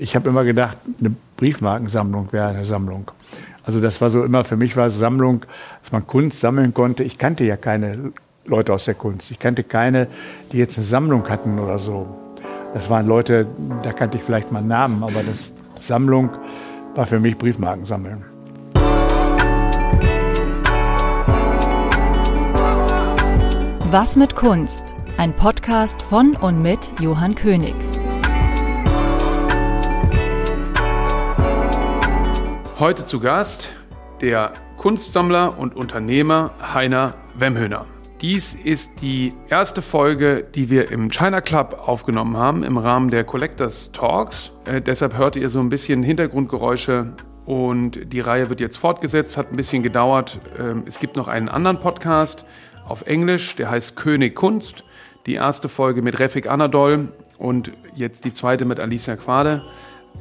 [0.00, 3.10] ich habe immer gedacht, eine Briefmarkensammlung wäre eine Sammlung.
[3.64, 5.44] Also das war so immer, für mich war es Sammlung,
[5.82, 7.04] dass man Kunst sammeln konnte.
[7.04, 8.12] Ich kannte ja keine
[8.46, 9.30] Leute aus der Kunst.
[9.30, 10.06] Ich kannte keine,
[10.52, 12.08] die jetzt eine Sammlung hatten oder so.
[12.72, 13.46] Das waren Leute,
[13.82, 16.30] da kannte ich vielleicht mal Namen, aber das Sammlung
[16.94, 18.24] war für mich Briefmarken sammeln.
[23.90, 24.94] Was mit Kunst?
[25.18, 27.74] Ein Podcast von und mit Johann König.
[32.80, 33.74] Heute zu Gast
[34.22, 37.84] der Kunstsammler und Unternehmer Heiner Wemhöhner.
[38.22, 43.24] Dies ist die erste Folge, die wir im China Club aufgenommen haben im Rahmen der
[43.24, 44.52] Collectors Talks.
[44.64, 47.12] Äh, deshalb hört ihr so ein bisschen Hintergrundgeräusche
[47.44, 50.40] und die Reihe wird jetzt fortgesetzt, hat ein bisschen gedauert.
[50.58, 52.46] Ähm, es gibt noch einen anderen Podcast
[52.86, 54.84] auf Englisch, der heißt König Kunst.
[55.26, 59.64] Die erste Folge mit Refik Anadol und jetzt die zweite mit Alicia Quade.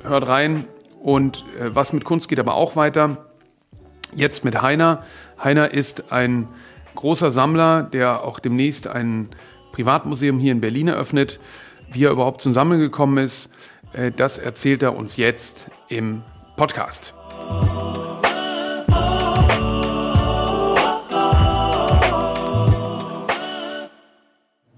[0.03, 0.65] Hört rein
[1.01, 3.25] und äh, was mit Kunst geht aber auch weiter.
[4.15, 5.03] Jetzt mit Heiner.
[5.41, 6.47] Heiner ist ein
[6.95, 9.29] großer Sammler, der auch demnächst ein
[9.71, 11.39] Privatmuseum hier in Berlin eröffnet.
[11.91, 13.49] Wie er überhaupt zum Sammeln gekommen ist,
[13.93, 16.23] äh, das erzählt er uns jetzt im
[16.55, 17.13] Podcast.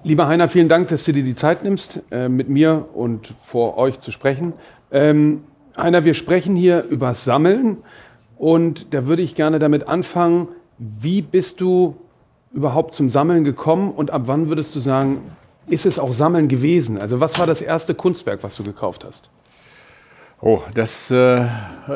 [0.04, 3.78] Lieber Heiner, vielen Dank, dass du dir die Zeit nimmst, äh, mit mir und vor
[3.78, 4.54] euch zu sprechen.
[4.92, 5.44] Ähm,
[5.78, 7.78] Heiner, wir sprechen hier über Sammeln
[8.38, 11.96] und da würde ich gerne damit anfangen, wie bist du
[12.54, 15.22] überhaupt zum Sammeln gekommen und ab wann würdest du sagen,
[15.68, 17.00] ist es auch Sammeln gewesen?
[17.00, 19.30] Also was war das erste Kunstwerk, was du gekauft hast?
[20.42, 21.48] Oh, das äh,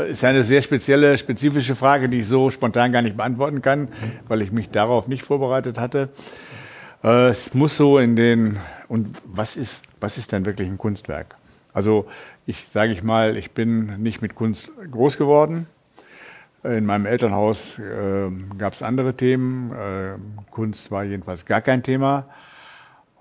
[0.09, 3.87] ist eine sehr spezielle, spezifische Frage, die ich so spontan gar nicht beantworten kann,
[4.27, 6.09] weil ich mich darauf nicht vorbereitet hatte.
[7.03, 11.35] Äh, es muss so in den, und was ist, was ist denn wirklich ein Kunstwerk?
[11.75, 12.07] Also
[12.47, 15.67] ich sage ich mal, ich bin nicht mit Kunst groß geworden.
[16.63, 19.71] In meinem Elternhaus äh, gab es andere Themen.
[19.71, 20.15] Äh,
[20.49, 22.25] Kunst war jedenfalls gar kein Thema.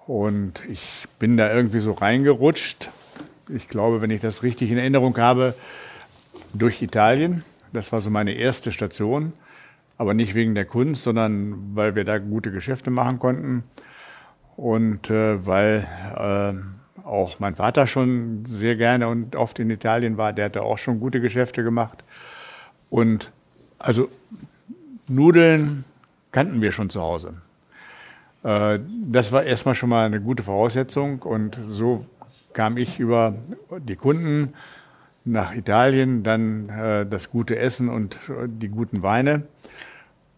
[0.07, 2.89] Und ich bin da irgendwie so reingerutscht.
[3.49, 5.55] Ich glaube, wenn ich das richtig in Erinnerung habe,
[6.55, 7.45] durch Italien.
[7.75, 9.35] Das war so meine erste Station
[9.99, 13.65] aber nicht wegen der Kunst, sondern weil wir da gute Geschäfte machen konnten
[14.57, 20.33] und äh, weil äh, auch mein Vater schon sehr gerne und oft in Italien war,
[20.33, 22.03] der hatte auch schon gute Geschäfte gemacht.
[22.91, 23.31] Und
[23.79, 24.09] also
[25.09, 25.85] Nudeln
[26.33, 27.35] kannten wir schon zu Hause.
[28.43, 32.07] Äh, das war erstmal schon mal eine gute Voraussetzung und so
[32.53, 33.35] kam ich über
[33.81, 34.55] die Kunden
[35.25, 39.45] nach Italien, dann äh, das gute Essen und die guten Weine.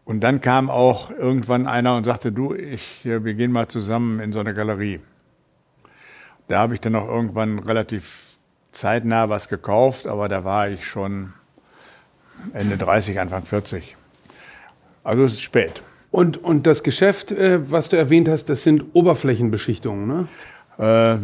[0.04, 4.32] Und dann kam auch irgendwann einer und sagte, du, ich, wir gehen mal zusammen in
[4.32, 5.00] so eine Galerie.
[6.48, 8.36] Da habe ich dann auch irgendwann relativ
[8.72, 11.32] zeitnah was gekauft, aber da war ich schon
[12.52, 13.96] Ende 30, Anfang 40.
[15.02, 15.82] Also es ist spät.
[16.10, 20.28] Und, und das Geschäft, äh, was du erwähnt hast, das sind Oberflächenbeschichtungen, ne?
[20.78, 21.18] Äh,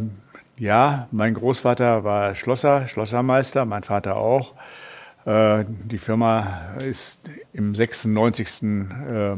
[0.63, 4.55] ja, mein Großvater war Schlosser, Schlossermeister, mein Vater auch.
[5.25, 8.63] Äh, die Firma ist im 96.
[8.63, 9.37] Äh,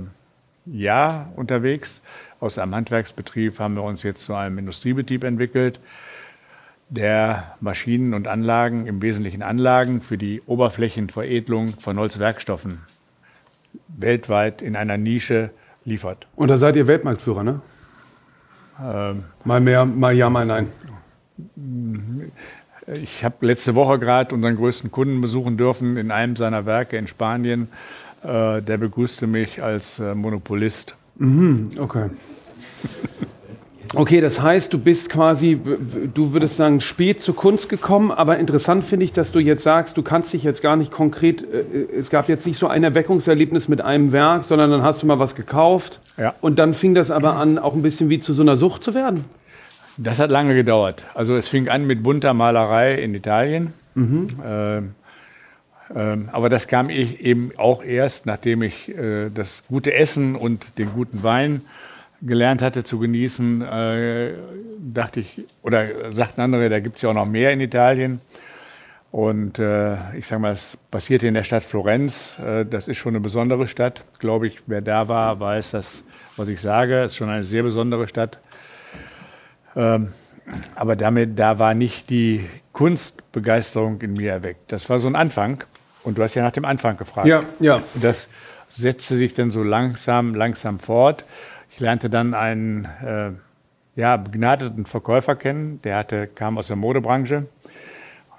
[0.66, 2.00] Jahr unterwegs.
[2.40, 5.80] Aus einem Handwerksbetrieb haben wir uns jetzt zu einem Industriebetrieb entwickelt,
[6.88, 12.80] der Maschinen und Anlagen, im Wesentlichen Anlagen für die Oberflächenveredelung von Holzwerkstoffen
[13.88, 15.50] weltweit in einer Nische
[15.84, 16.26] liefert.
[16.36, 17.60] Und da seid ihr Weltmarktführer, ne?
[18.82, 20.68] Ähm, mal mehr, mal ja, mal nein.
[22.86, 27.06] Ich habe letzte Woche gerade unseren größten Kunden besuchen dürfen in einem seiner Werke in
[27.06, 27.68] Spanien.
[28.22, 30.96] Äh, der begrüßte mich als äh, Monopolist.
[31.16, 32.10] Mhm, okay.
[33.97, 35.60] Okay, das heißt, du bist quasi,
[36.12, 39.97] du würdest sagen, spät zur Kunst gekommen, aber interessant finde ich, dass du jetzt sagst,
[39.97, 43.69] du kannst dich jetzt gar nicht konkret, äh, es gab jetzt nicht so ein Erweckungserlebnis
[43.69, 46.34] mit einem Werk, sondern dann hast du mal was gekauft ja.
[46.41, 48.94] und dann fing das aber an, auch ein bisschen wie zu so einer Sucht zu
[48.94, 49.25] werden.
[49.96, 51.04] Das hat lange gedauert.
[51.14, 53.72] Also es fing an mit bunter Malerei in Italien.
[53.94, 54.28] Mhm.
[54.44, 54.94] Ähm,
[55.88, 60.92] aber das kam ich eben auch erst, nachdem ich äh, das gute Essen und den
[60.92, 61.62] guten Wein
[62.22, 64.32] gelernt hatte zu genießen, äh,
[64.78, 68.20] dachte ich, oder sagten andere, da gibt es ja auch noch mehr in Italien.
[69.10, 72.40] Und äh, ich sage mal, es passierte in der Stadt Florenz.
[72.69, 74.02] Das ist schon eine besondere Stadt.
[74.19, 76.02] Glaube ich, wer da war, weiß das,
[76.37, 77.02] was ich sage.
[77.02, 78.38] Es ist schon eine sehr besondere Stadt.
[79.76, 80.08] Ähm,
[80.75, 84.72] aber damit, da war nicht die Kunstbegeisterung in mir erweckt.
[84.72, 85.62] Das war so ein Anfang.
[86.04, 87.26] Und du hast ja nach dem Anfang gefragt.
[87.26, 87.82] Ja, ja.
[87.94, 88.28] Das
[88.70, 91.24] setzte sich dann so langsam, langsam fort.
[91.70, 93.30] Ich lernte dann einen äh,
[93.96, 97.48] ja, begnadeten Verkäufer kennen, der hatte, kam aus der Modebranche.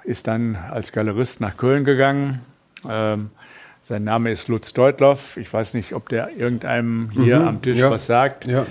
[0.03, 2.41] ist dann als Galerist nach Köln gegangen.
[2.87, 3.31] Ähm,
[3.81, 5.37] sein Name ist Lutz Deutloff.
[5.37, 8.45] Ich weiß nicht, ob der irgendeinem hier mhm, am Tisch ja, was sagt.
[8.45, 8.65] Ja.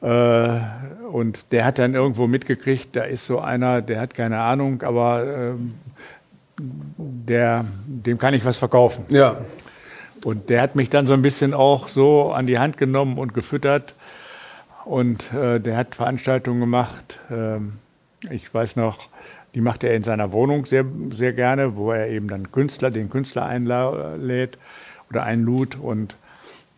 [0.00, 0.60] Äh,
[1.10, 5.24] und der hat dann irgendwo mitgekriegt, da ist so einer, der hat keine Ahnung, aber
[5.24, 5.54] äh,
[6.58, 9.04] der, dem kann ich was verkaufen.
[9.08, 9.38] Ja.
[10.24, 13.34] Und der hat mich dann so ein bisschen auch so an die Hand genommen und
[13.34, 13.94] gefüttert.
[14.84, 17.20] Und äh, der hat Veranstaltungen gemacht.
[17.30, 17.74] Ähm,
[18.30, 19.08] ich weiß noch,
[19.54, 23.10] die macht er in seiner Wohnung sehr, sehr gerne, wo er eben dann Künstler, den
[23.10, 24.58] Künstler einlädt
[25.10, 26.16] oder einlud und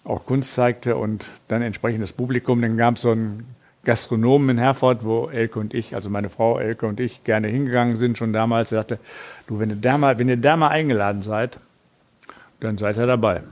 [0.04, 2.60] auch Kunst zeigte und dann entsprechend das Publikum.
[2.62, 6.58] Dann gab es so einen Gastronomen in Herford, wo Elke und ich, also meine Frau
[6.58, 8.72] Elke und ich, gerne hingegangen sind, schon damals.
[8.72, 8.98] Er sagte,
[9.46, 11.58] du, wenn ihr da mal, wenn ihr da mal eingeladen seid,
[12.60, 13.42] dann seid ihr dabei.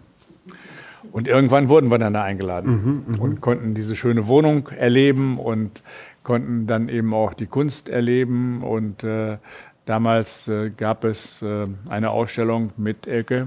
[1.12, 3.20] Und irgendwann wurden wir dann da eingeladen mhm, mhm.
[3.20, 5.82] und konnten diese schöne Wohnung erleben und
[6.22, 8.62] konnten dann eben auch die Kunst erleben.
[8.62, 9.36] Und äh,
[9.84, 13.46] damals äh, gab es äh, eine Ausstellung mit Elke,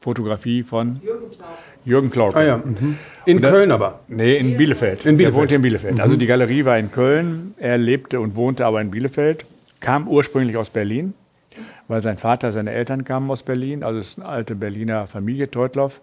[0.00, 1.00] Fotografie von
[1.84, 2.38] Jürgen Klauke.
[2.38, 2.56] Ah, ja.
[2.58, 2.98] mhm.
[3.26, 4.00] In da, Köln aber?
[4.08, 5.04] Nee, in Bielefeld.
[5.04, 5.34] In Bielefeld.
[5.34, 5.94] Er wohnte in Bielefeld.
[5.94, 6.00] Mhm.
[6.00, 9.44] Also die Galerie war in Köln, er lebte und wohnte aber in Bielefeld,
[9.80, 11.14] kam ursprünglich aus Berlin,
[11.88, 15.50] weil sein Vater, seine Eltern kamen aus Berlin, also es ist eine alte Berliner Familie,
[15.50, 16.00] Teutloff,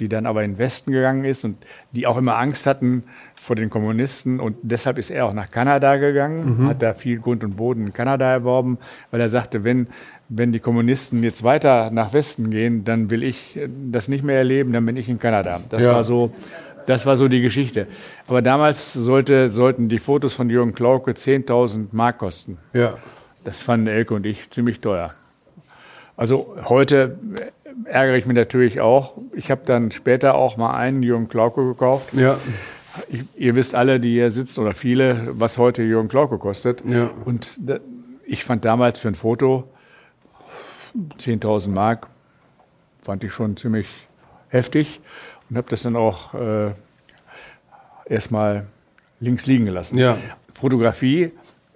[0.00, 1.56] die dann aber in den Westen gegangen ist und
[1.92, 3.04] die auch immer Angst hatten,
[3.44, 6.68] vor den Kommunisten und deshalb ist er auch nach Kanada gegangen, mhm.
[6.68, 8.78] hat da viel Grund und Boden in Kanada erworben,
[9.10, 9.88] weil er sagte, wenn,
[10.30, 13.58] wenn die Kommunisten jetzt weiter nach Westen gehen, dann will ich
[13.90, 15.60] das nicht mehr erleben, dann bin ich in Kanada.
[15.68, 15.92] Das ja.
[15.92, 16.32] war so,
[16.86, 17.86] das war so die Geschichte.
[18.26, 22.58] Aber damals sollte, sollten die Fotos von Jürgen Klauke 10.000 Mark kosten.
[22.72, 22.94] Ja.
[23.44, 25.12] Das fanden Elke und ich ziemlich teuer.
[26.16, 27.18] Also heute
[27.84, 29.16] ärgere ich mich natürlich auch.
[29.32, 32.14] Ich habe dann später auch mal einen Jürgen Klauke gekauft.
[32.14, 32.38] Ja.
[33.08, 36.82] Ich, ihr wisst alle, die hier sitzen oder viele, was heute Jürgen Klauke kostet.
[36.88, 37.10] Ja.
[37.24, 37.58] Und
[38.24, 39.68] ich fand damals für ein Foto
[41.18, 42.06] 10.000 Mark,
[43.02, 43.88] fand ich schon ziemlich
[44.48, 45.00] heftig
[45.50, 46.70] und habe das dann auch äh,
[48.06, 48.66] erstmal
[49.18, 49.98] links liegen gelassen.
[49.98, 50.16] Ja.
[50.54, 51.32] Fotografie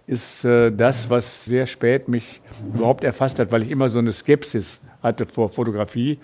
[0.08, 2.40] ist äh, das, was sehr spät mich
[2.74, 6.18] überhaupt erfasst hat, weil ich immer so eine Skepsis hatte vor Fotografie,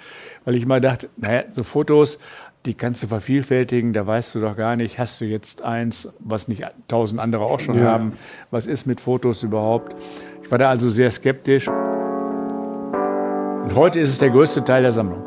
[0.45, 2.19] weil ich immer dachte, naja, so Fotos,
[2.65, 6.49] die kannst du vervielfältigen, da weißt du doch gar nicht, hast du jetzt eins, was
[6.49, 7.85] nicht tausend andere auch schon ja.
[7.85, 8.15] haben,
[8.51, 9.95] was ist mit Fotos überhaupt?
[10.43, 11.69] Ich war da also sehr skeptisch.
[11.69, 15.24] Und heute ist es der größte Teil der Sammlung.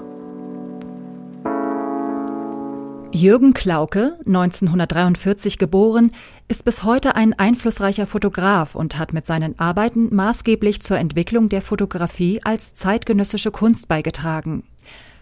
[3.13, 6.11] Jürgen Klauke, 1943 geboren,
[6.47, 11.61] ist bis heute ein einflussreicher Fotograf und hat mit seinen Arbeiten maßgeblich zur Entwicklung der
[11.61, 14.63] Fotografie als zeitgenössische Kunst beigetragen.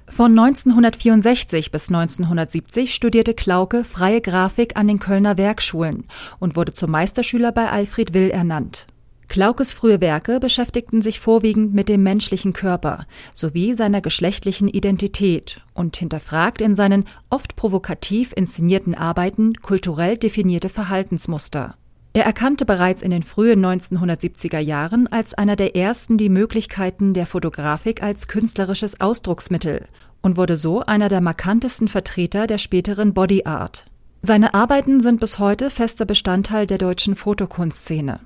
[0.08, 6.06] Von 1964 bis 1970 studierte Klauke freie Grafik an den Kölner Werkschulen
[6.40, 8.88] und wurde zum Meisterschüler bei Alfred Will ernannt.
[9.28, 15.98] Klaukes frühe Werke beschäftigten sich vorwiegend mit dem menschlichen Körper sowie seiner geschlechtlichen Identität und
[15.98, 21.76] hinterfragt in seinen oft provokativ inszenierten Arbeiten kulturell definierte Verhaltensmuster.
[22.14, 27.26] Er erkannte bereits in den frühen 1970er Jahren als einer der ersten die Möglichkeiten der
[27.26, 29.86] Fotografik als künstlerisches Ausdrucksmittel
[30.22, 33.86] und wurde so einer der markantesten Vertreter der späteren Body Art.
[34.22, 38.22] Seine Arbeiten sind bis heute fester Bestandteil der deutschen Fotokunstszene.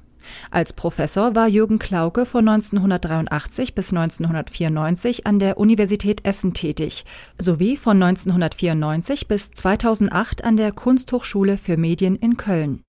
[0.51, 7.05] Als Professor war Jürgen Klauke von 1983 bis 1994 an der Universität Essen tätig,
[7.37, 12.83] sowie von 1994 bis 2008 an der Kunsthochschule für Medien in Köln.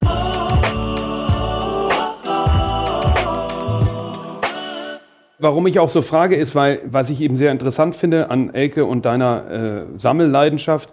[5.42, 8.84] Warum ich auch so frage, ist, weil was ich eben sehr interessant finde an Elke
[8.84, 10.92] und deiner äh, Sammelleidenschaft,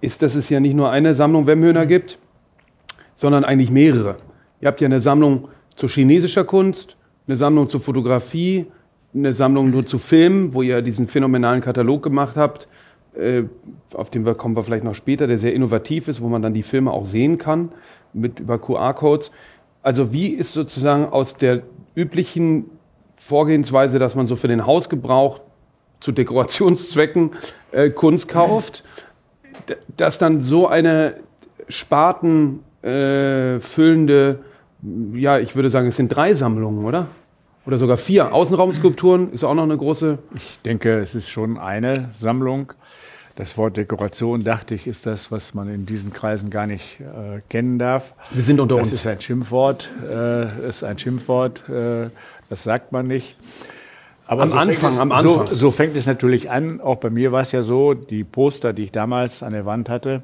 [0.00, 2.18] ist, dass es ja nicht nur eine Sammlung Wemhöhner gibt,
[3.14, 4.16] sondern eigentlich mehrere.
[4.60, 8.66] Ihr habt ja eine Sammlung zu chinesischer Kunst, eine Sammlung zu Fotografie,
[9.14, 12.68] eine Sammlung nur zu Filmen, wo ihr diesen phänomenalen Katalog gemacht habt,
[13.14, 13.42] äh,
[13.94, 16.54] auf den wir kommen wir vielleicht noch später, der sehr innovativ ist, wo man dann
[16.54, 17.70] die Filme auch sehen kann
[18.12, 19.30] mit über QR-Codes.
[19.82, 21.62] Also wie ist sozusagen aus der
[21.94, 22.66] üblichen
[23.16, 25.40] Vorgehensweise, dass man so für den Hausgebrauch
[26.00, 27.30] zu Dekorationszwecken
[27.70, 28.84] äh, Kunst kauft,
[29.96, 31.14] dass dann so eine
[31.68, 34.34] spartenfüllende, äh,
[35.14, 37.08] ja, ich würde sagen, es sind drei Sammlungen, oder?
[37.64, 38.32] Oder sogar vier.
[38.32, 40.18] Außenraumskulpturen ist auch noch eine große.
[40.34, 42.72] Ich denke, es ist schon eine Sammlung.
[43.36, 47.40] Das Wort Dekoration, dachte ich, ist das, was man in diesen Kreisen gar nicht äh,
[47.48, 48.12] kennen darf.
[48.30, 48.90] Wir sind unter das uns.
[48.90, 49.88] Das ist ein Schimpfwort.
[50.06, 51.68] Äh, ist ein Schimpfwort.
[51.68, 52.10] Äh,
[52.50, 53.36] das sagt man nicht.
[54.26, 55.46] Aber am so Anfang, es, am Anfang.
[55.46, 56.80] So, so, fängt es natürlich an.
[56.80, 59.88] Auch bei mir war es ja so, die Poster, die ich damals an der Wand
[59.88, 60.22] hatte,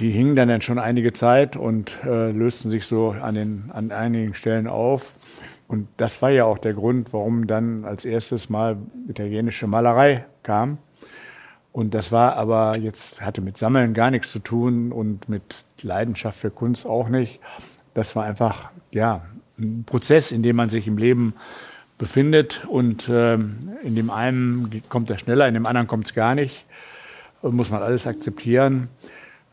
[0.00, 4.34] die hingen dann, schon einige Zeit und äh, lösten sich so an, den, an einigen
[4.34, 5.12] Stellen auf.
[5.68, 8.78] Und das war ja auch der Grund, warum dann als erstes mal
[9.08, 10.78] italienische Malerei kam.
[11.72, 16.40] Und das war aber jetzt, hatte mit Sammeln gar nichts zu tun und mit Leidenschaft
[16.40, 17.38] für Kunst auch nicht.
[17.94, 19.22] Das war einfach, ja,
[19.58, 21.34] ein Prozess, in dem man sich im Leben
[21.98, 26.34] befindet und ähm, in dem einen kommt er schneller, in dem anderen kommt es gar
[26.34, 26.64] nicht.
[27.42, 28.88] Muss man alles akzeptieren.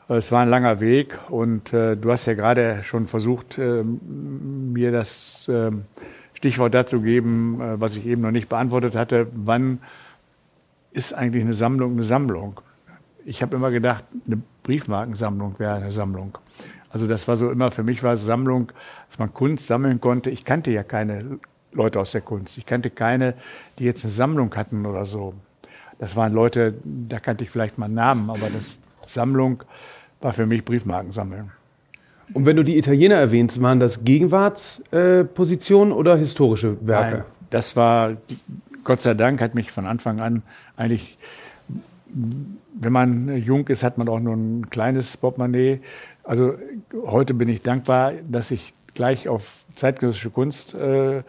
[0.09, 4.93] Es war ein langer Weg und äh, du hast ja gerade schon versucht, äh, mir
[4.93, 5.71] das äh,
[6.33, 9.27] Stichwort dazu geben, äh, was ich eben noch nicht beantwortet hatte.
[9.33, 9.79] Wann
[10.91, 12.61] ist eigentlich eine Sammlung eine Sammlung?
[13.25, 16.37] Ich habe immer gedacht, eine Briefmarkensammlung wäre eine Sammlung.
[16.89, 18.71] Also das war so immer, für mich war es Sammlung,
[19.09, 20.29] dass man Kunst sammeln konnte.
[20.29, 21.37] Ich kannte ja keine
[21.73, 22.57] Leute aus der Kunst.
[22.57, 23.33] Ich kannte keine,
[23.77, 25.33] die jetzt eine Sammlung hatten oder so.
[25.99, 29.63] Das waren Leute, da kannte ich vielleicht mal Namen, aber das Sammlung
[30.21, 31.51] war für mich Briefmarken sammeln.
[32.33, 37.11] Und wenn du die Italiener erwähnst, waren das Gegenwartspositionen äh, oder historische Werke?
[37.11, 38.17] Nein, das war,
[38.83, 40.43] Gott sei Dank, hat mich von Anfang an
[40.75, 41.17] eigentlich,
[42.05, 45.79] wenn man jung ist, hat man auch nur ein kleines Portemonnaie.
[46.23, 46.55] Also
[47.05, 51.23] heute bin ich dankbar, dass ich gleich auf zeitgenössische Kunst äh,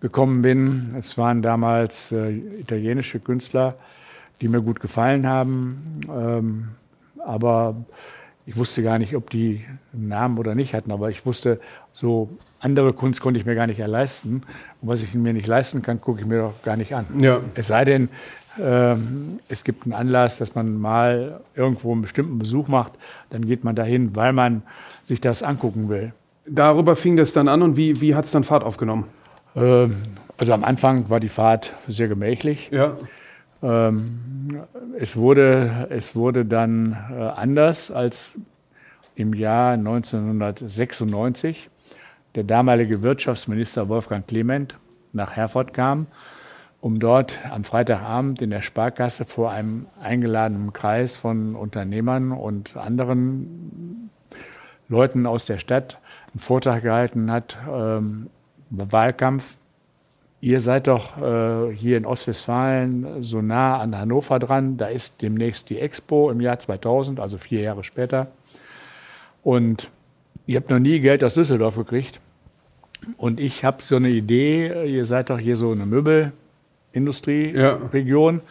[0.00, 0.94] gekommen bin.
[0.98, 3.76] Es waren damals äh, italienische Künstler,
[4.40, 6.00] die mir gut gefallen haben.
[6.14, 6.68] Ähm,
[7.24, 7.76] aber
[8.46, 10.90] ich wusste gar nicht, ob die einen Namen oder nicht hatten.
[10.90, 11.60] Aber ich wusste,
[11.92, 12.28] so
[12.60, 14.42] andere Kunst konnte ich mir gar nicht leisten.
[14.80, 17.06] Und was ich mir nicht leisten kann, gucke ich mir doch gar nicht an.
[17.20, 17.40] Ja.
[17.54, 18.08] Es sei denn,
[18.62, 22.92] ähm, es gibt einen Anlass, dass man mal irgendwo einen bestimmten Besuch macht,
[23.30, 24.62] dann geht man dahin, weil man
[25.06, 26.12] sich das angucken will.
[26.46, 29.04] Darüber fing das dann an und wie, wie hat es dann Fahrt aufgenommen?
[29.56, 29.96] Ähm,
[30.36, 32.68] also am Anfang war die Fahrt sehr gemächlich.
[32.70, 32.96] Ja.
[33.64, 34.66] Ähm,
[34.98, 38.38] es, wurde, es wurde dann äh, anders als
[39.14, 41.70] im Jahr 1996
[42.34, 44.76] der damalige Wirtschaftsminister Wolfgang Clement
[45.12, 46.08] nach Herford kam,
[46.82, 54.10] um dort am Freitagabend in der Sparkasse vor einem eingeladenen Kreis von Unternehmern und anderen
[54.88, 55.98] Leuten aus der Stadt
[56.32, 58.28] einen Vortrag gehalten hat, ähm,
[58.68, 59.56] Wahlkampf
[60.44, 64.76] Ihr seid doch äh, hier in Ostwestfalen so nah an Hannover dran.
[64.76, 68.26] Da ist demnächst die Expo im Jahr 2000, also vier Jahre später.
[69.42, 69.88] Und
[70.44, 72.20] ihr habt noch nie Geld aus Düsseldorf gekriegt.
[73.16, 78.42] Und ich habe so eine Idee, ihr seid doch hier so eine Möbelindustrieregion.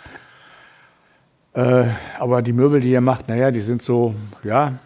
[1.54, 1.82] Ja.
[1.84, 4.80] Äh, aber die Möbel, die ihr macht, naja, die sind so, ja,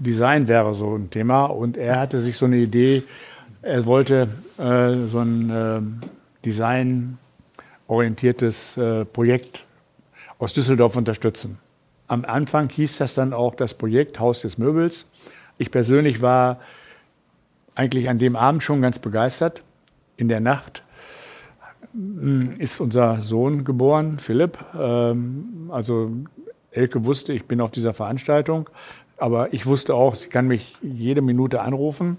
[0.00, 1.44] Design wäre so ein Thema.
[1.44, 3.04] Und er hatte sich so eine Idee,
[3.62, 4.26] er wollte
[4.58, 5.80] äh, so ein äh,
[6.44, 9.64] designorientiertes äh, Projekt
[10.38, 11.58] aus Düsseldorf unterstützen.
[12.08, 15.06] Am Anfang hieß das dann auch das Projekt Haus des Möbels.
[15.58, 16.58] Ich persönlich war
[17.74, 19.62] eigentlich an dem Abend schon ganz begeistert.
[20.16, 20.82] In der Nacht
[21.92, 24.58] hm, ist unser Sohn geboren, Philipp.
[24.78, 26.10] Ähm, also
[26.70, 28.68] Elke wusste, ich bin auf dieser Veranstaltung,
[29.18, 32.18] aber ich wusste auch, sie kann mich jede Minute anrufen.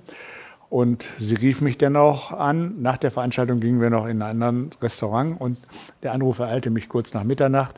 [0.73, 2.81] Und sie rief mich dann auch an.
[2.81, 5.59] Nach der Veranstaltung gingen wir noch in ein anderes Restaurant und
[6.01, 7.75] der Anruf ereilte mich kurz nach Mitternacht.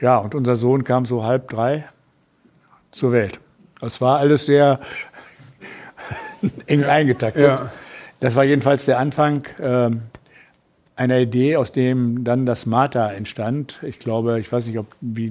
[0.00, 1.84] Ja, und unser Sohn kam so halb drei
[2.92, 3.38] zur Welt.
[3.82, 4.80] Es war alles sehr
[6.66, 7.44] eng eingetaktet.
[7.44, 7.70] Ja.
[8.20, 9.44] Das war jedenfalls der Anfang.
[9.60, 10.04] Ähm,
[10.96, 13.80] einer Idee, aus dem dann das Marta entstand.
[13.82, 15.30] Ich glaube, ich weiß nicht, ob wie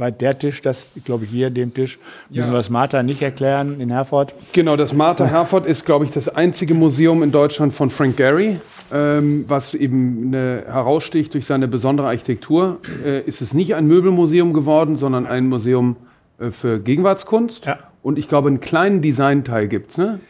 [0.00, 2.50] weit der Tisch, das, ich glaube hier dem Tisch, müssen ja.
[2.50, 4.34] wir das Marta nicht erklären in Herford.
[4.52, 8.60] Genau, das Marta Herford ist, glaube ich, das einzige Museum in Deutschland von Frank Gehry,
[8.92, 12.80] ähm, was eben eine, heraussticht durch seine besondere Architektur.
[13.04, 15.96] Äh, ist es nicht ein Möbelmuseum geworden, sondern ein Museum
[16.38, 17.66] äh, für Gegenwartskunst.
[17.66, 17.78] Ja.
[18.02, 20.20] Und ich glaube, einen kleinen Designteil gibt es, ne?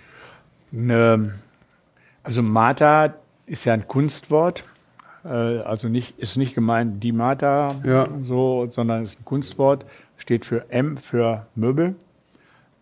[0.73, 1.33] ne?
[2.23, 3.15] Also Marta
[3.47, 4.65] ist ja ein Kunstwort.
[5.25, 8.09] Äh, also nicht, ist nicht gemeint die Mata, ja.
[8.23, 9.85] so, sondern ist ein Kunstwort.
[10.17, 11.95] Steht für M für Möbel,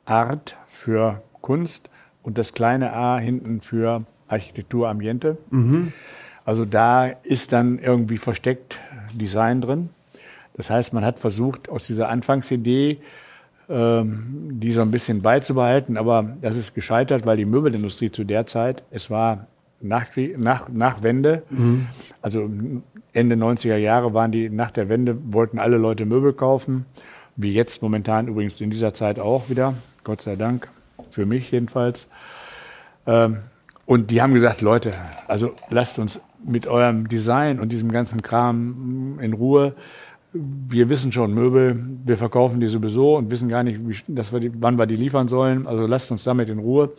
[0.05, 1.89] Art für Kunst
[2.23, 5.39] und das kleine A hinten für Architektur Ambiente.
[5.51, 5.93] Mhm.
[6.45, 8.79] Also da ist dann irgendwie versteckt
[9.15, 9.91] Design drin.
[10.55, 12.99] Das heißt, man hat versucht, aus dieser Anfangsidee
[13.71, 18.47] ähm, die so ein bisschen beizubehalten, aber das ist gescheitert, weil die Möbelindustrie zu der
[18.47, 19.47] Zeit, es war
[19.81, 21.87] nach, nach, nach Wende, mhm.
[22.21, 22.51] also
[23.13, 26.87] Ende 90er Jahre waren die, nach der Wende wollten alle Leute Möbel kaufen,
[27.37, 30.69] wie jetzt momentan übrigens in dieser Zeit auch wieder, Gott sei Dank,
[31.11, 32.09] für mich jedenfalls.
[33.07, 33.39] Ähm,
[33.87, 34.93] und die haben gesagt, Leute,
[35.29, 39.75] also lasst uns mit eurem Design und diesem ganzen Kram in Ruhe.
[40.33, 44.41] Wir wissen schon Möbel, wir verkaufen die sowieso und wissen gar nicht, wie, dass wir
[44.41, 45.67] die, wann wir die liefern sollen.
[45.67, 46.93] Also lasst uns damit in Ruhe.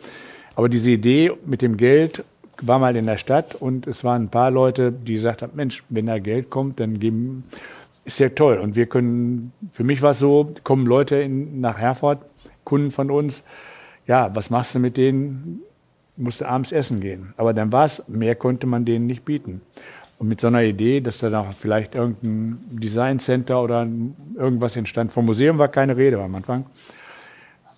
[0.56, 2.24] Aber diese Idee mit dem Geld
[2.62, 5.82] war mal in der Stadt und es waren ein paar Leute, die gesagt haben, Mensch,
[5.88, 7.44] wenn da Geld kommt, dann geben,
[8.04, 8.58] ist ja toll.
[8.58, 12.20] Und wir können, für mich war es so, kommen Leute in, nach Herford,
[12.64, 13.42] Kunden von uns,
[14.06, 15.60] ja, was machst du mit denen?
[16.16, 17.32] Musste abends essen gehen.
[17.36, 19.62] Aber dann war es, mehr konnte man denen nicht bieten.
[20.18, 23.88] Und mit so einer Idee, dass da noch vielleicht irgendein Design Center oder
[24.36, 26.66] irgendwas entstand, vom Museum war keine Rede am Anfang,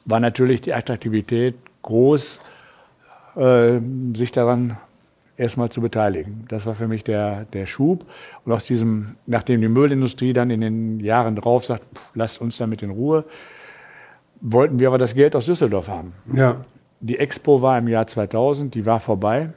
[0.04, 2.40] war natürlich die Attraktivität groß,
[3.36, 3.80] äh,
[4.14, 4.76] sich daran
[5.36, 6.44] erstmal zu beteiligen.
[6.48, 8.04] Das war für mich der, der Schub.
[8.44, 12.58] Und aus diesem, nachdem die Müllindustrie dann in den Jahren drauf sagt, pff, lasst uns
[12.58, 13.24] damit in Ruhe,
[14.40, 16.12] wollten wir aber das Geld aus Düsseldorf haben.
[16.32, 16.64] Ja.
[17.00, 19.52] Die Expo war im Jahr 2000, die war vorbei.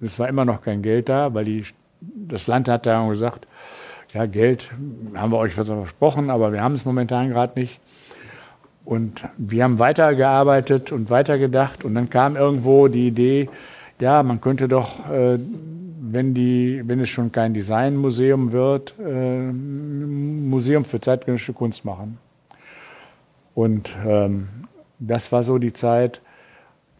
[0.00, 1.64] Es war immer noch kein Geld da, weil die,
[2.00, 3.46] das Land hat da gesagt,
[4.14, 4.70] ja, Geld
[5.14, 7.80] haben wir euch versprochen, aber wir haben es momentan gerade nicht.
[8.84, 13.48] Und wir haben weitergearbeitet und weitergedacht und dann kam irgendwo die Idee,
[14.00, 15.38] ja, man könnte doch, äh,
[16.00, 22.18] wenn, die, wenn es schon kein Designmuseum wird, äh, ein Museum für zeitgenössische Kunst machen.
[23.54, 24.48] Und ähm,
[24.98, 26.20] das war so die Zeit,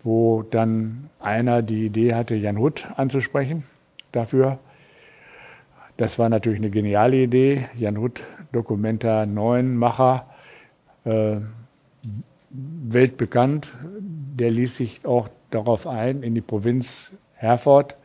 [0.03, 3.65] wo dann einer die Idee hatte, Jan Hutt anzusprechen
[4.13, 4.59] dafür.
[5.97, 7.69] Das war natürlich eine geniale Idee.
[7.77, 8.23] Jan Hutt,
[8.53, 10.27] Documenta 9 Macher,
[11.05, 11.37] äh,
[12.51, 13.73] weltbekannt.
[13.81, 17.97] Der ließ sich auch darauf ein, in die Provinz Herford,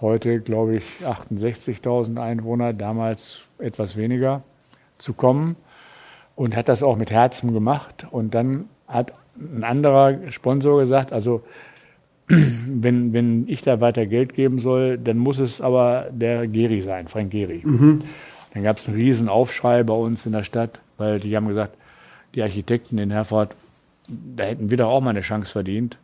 [0.00, 4.42] heute glaube ich 68.000 Einwohner, damals etwas weniger,
[4.98, 5.56] zu kommen
[6.34, 8.06] und hat das auch mit Herzen gemacht.
[8.10, 11.42] Und dann hat ein anderer Sponsor gesagt, also
[12.28, 17.08] wenn, wenn ich da weiter Geld geben soll, dann muss es aber der Geri sein,
[17.08, 17.62] Frank Geri.
[17.64, 18.02] Mhm.
[18.54, 21.76] Dann gab es einen riesen Aufschrei bei uns in der Stadt, weil die haben gesagt,
[22.36, 23.54] die Architekten in Herford,
[24.08, 25.96] da hätten wir doch auch mal eine Chance verdient.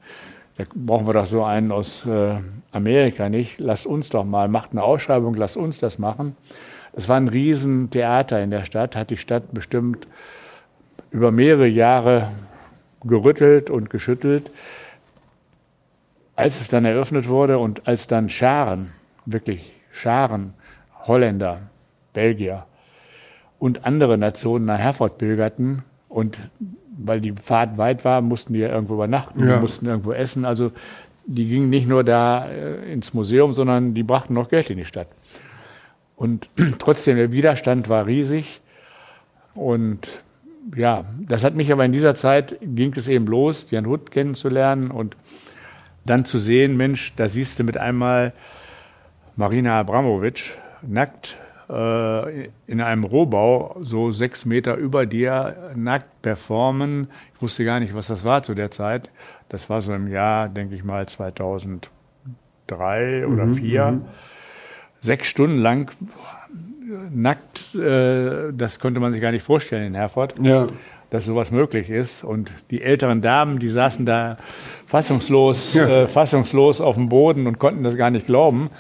[0.57, 2.37] Da brauchen wir doch so einen aus äh,
[2.73, 3.59] Amerika nicht.
[3.59, 6.37] Lasst uns doch mal, macht eine Ausschreibung, lasst uns das machen.
[6.95, 10.07] Das war ein Riesentheater in der Stadt, hat die Stadt bestimmt
[11.11, 12.33] über mehrere Jahre
[13.05, 14.51] gerüttelt und geschüttelt.
[16.35, 18.93] Als es dann eröffnet wurde und als dann Scharen,
[19.27, 20.55] wirklich Scharen,
[21.07, 21.61] Holländer,
[22.15, 22.65] Belgier
[23.59, 26.39] und andere Nationen nach Herford pilgerten, und
[26.97, 29.59] weil die Fahrt weit war, mussten die ja irgendwo übernachten, ja.
[29.59, 30.45] mussten irgendwo essen.
[30.45, 30.73] Also
[31.25, 34.85] die gingen nicht nur da äh, ins Museum, sondern die brachten noch Geld in die
[34.85, 35.09] Stadt.
[36.17, 38.61] Und trotzdem, der Widerstand war riesig.
[39.55, 40.07] Und
[40.77, 44.91] ja, das hat mich aber in dieser Zeit, ging es eben los, Jan Hutt kennenzulernen
[44.91, 45.17] und
[46.05, 48.33] dann zu sehen, Mensch, da siehst du mit einmal
[49.37, 51.39] Marina Abramovic nackt
[52.67, 57.09] in einem Rohbau so sechs Meter über dir nackt performen.
[57.35, 59.11] Ich wusste gar nicht, was das war zu der Zeit.
[59.49, 63.87] Das war so im Jahr, denke ich mal, 2003 oder 2004.
[63.87, 64.05] Mhm, mhm,
[65.01, 65.91] Sechs Stunden lang
[67.11, 70.35] nackt, äh, das konnte man sich gar nicht vorstellen in Herford.
[70.41, 70.69] Ja
[71.13, 72.25] dass sowas möglich ist.
[72.25, 74.39] Und die älteren Damen, die saßen da
[74.87, 75.87] fassungslos, ja.
[75.87, 78.71] äh, fassungslos auf dem Boden und konnten das gar nicht glauben.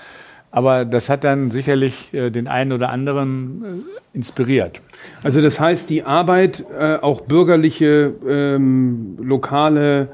[0.52, 4.80] Aber das hat dann sicherlich äh, den einen oder anderen äh, inspiriert.
[5.22, 10.08] Also das heißt, die Arbeit, äh, auch bürgerliche, ähm, lokale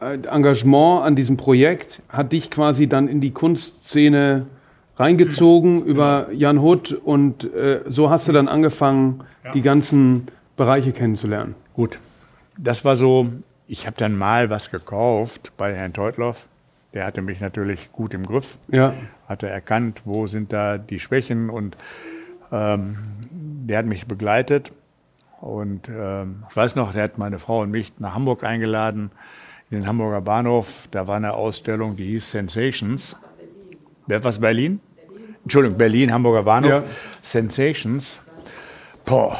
[0.00, 4.46] äh, Engagement an diesem Projekt hat dich quasi dann in die Kunstszene
[4.96, 9.52] reingezogen über Jan Hutt und äh, so hast du dann angefangen, ja.
[9.52, 11.54] die ganzen Bereiche kennenzulernen.
[11.74, 11.98] Gut,
[12.56, 13.28] das war so,
[13.68, 16.46] ich habe dann mal was gekauft bei Herrn Teutloff
[16.94, 18.94] der hatte mich natürlich gut im Griff, ja.
[19.28, 21.76] Hatte erkannt, wo sind da die Schwächen und
[22.50, 22.96] ähm,
[23.30, 24.72] der hat mich begleitet.
[25.40, 29.10] Und ähm, ich weiß noch, der hat meine Frau und mich nach Hamburg eingeladen,
[29.70, 30.88] in den Hamburger Bahnhof.
[30.90, 33.14] Da war eine Ausstellung, die hieß Sensations.
[34.06, 34.80] Wer was Berlin?
[35.06, 35.36] Berlin?
[35.44, 36.70] Entschuldigung, Berlin, Hamburger Bahnhof.
[36.70, 36.82] Ja.
[37.22, 38.22] Sensations.
[39.04, 39.38] Boah,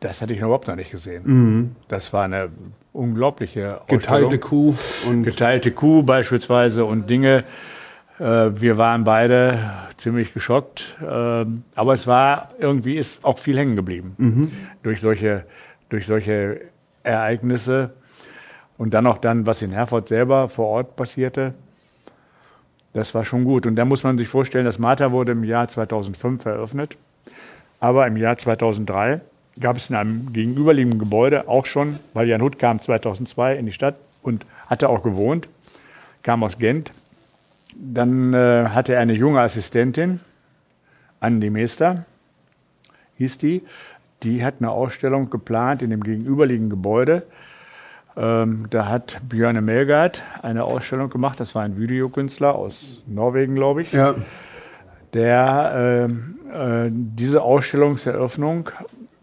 [0.00, 1.22] das hatte ich überhaupt noch nicht gesehen.
[1.24, 1.76] Mhm.
[1.88, 2.50] Das war eine
[2.92, 4.74] unglaubliche Geteilte Kuh.
[5.08, 7.44] Und Geteilte Kuh beispielsweise und Dinge.
[8.18, 10.96] Äh, wir waren beide ziemlich geschockt.
[11.00, 14.52] Äh, aber es war irgendwie ist auch viel hängen geblieben mhm.
[14.82, 15.44] durch solche,
[15.88, 16.60] durch solche
[17.02, 17.90] Ereignisse.
[18.78, 21.54] Und dann auch dann, was in Herford selber vor Ort passierte.
[22.92, 23.66] Das war schon gut.
[23.66, 26.96] Und da muss man sich vorstellen, das Martha wurde im Jahr 2005 eröffnet.
[27.80, 29.20] Aber im Jahr 2003
[29.60, 33.72] gab es in einem gegenüberliegenden Gebäude auch schon, weil Jan Huth kam 2002 in die
[33.72, 35.48] Stadt und hatte auch gewohnt,
[36.22, 36.90] kam aus Gent.
[37.78, 40.20] Dann äh, hatte er eine junge Assistentin,
[41.20, 42.06] Andi Meester,
[43.16, 43.62] hieß die.
[44.22, 47.24] Die hat eine Ausstellung geplant in dem gegenüberliegenden Gebäude.
[48.16, 51.38] Ähm, da hat Björn Melgard eine Ausstellung gemacht.
[51.38, 53.92] Das war ein Videokünstler aus Norwegen, glaube ich.
[53.92, 54.14] Ja.
[55.12, 58.70] Der äh, äh, diese Ausstellungseröffnung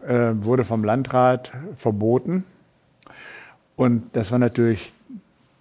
[0.06, 2.44] äh, wurde vom Landrat verboten.
[3.76, 4.92] Und das war natürlich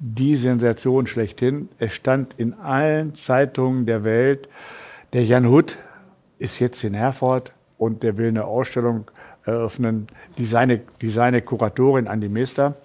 [0.06, 1.70] die Sensation schlechthin.
[1.80, 4.50] Es stand in allen Zeitungen der Welt,
[5.14, 5.78] der Jan Hut
[6.40, 9.10] ist jetzt in Herford und der will eine Ausstellung
[9.46, 12.76] eröffnen, die seine, die seine Kuratorin Andi Meester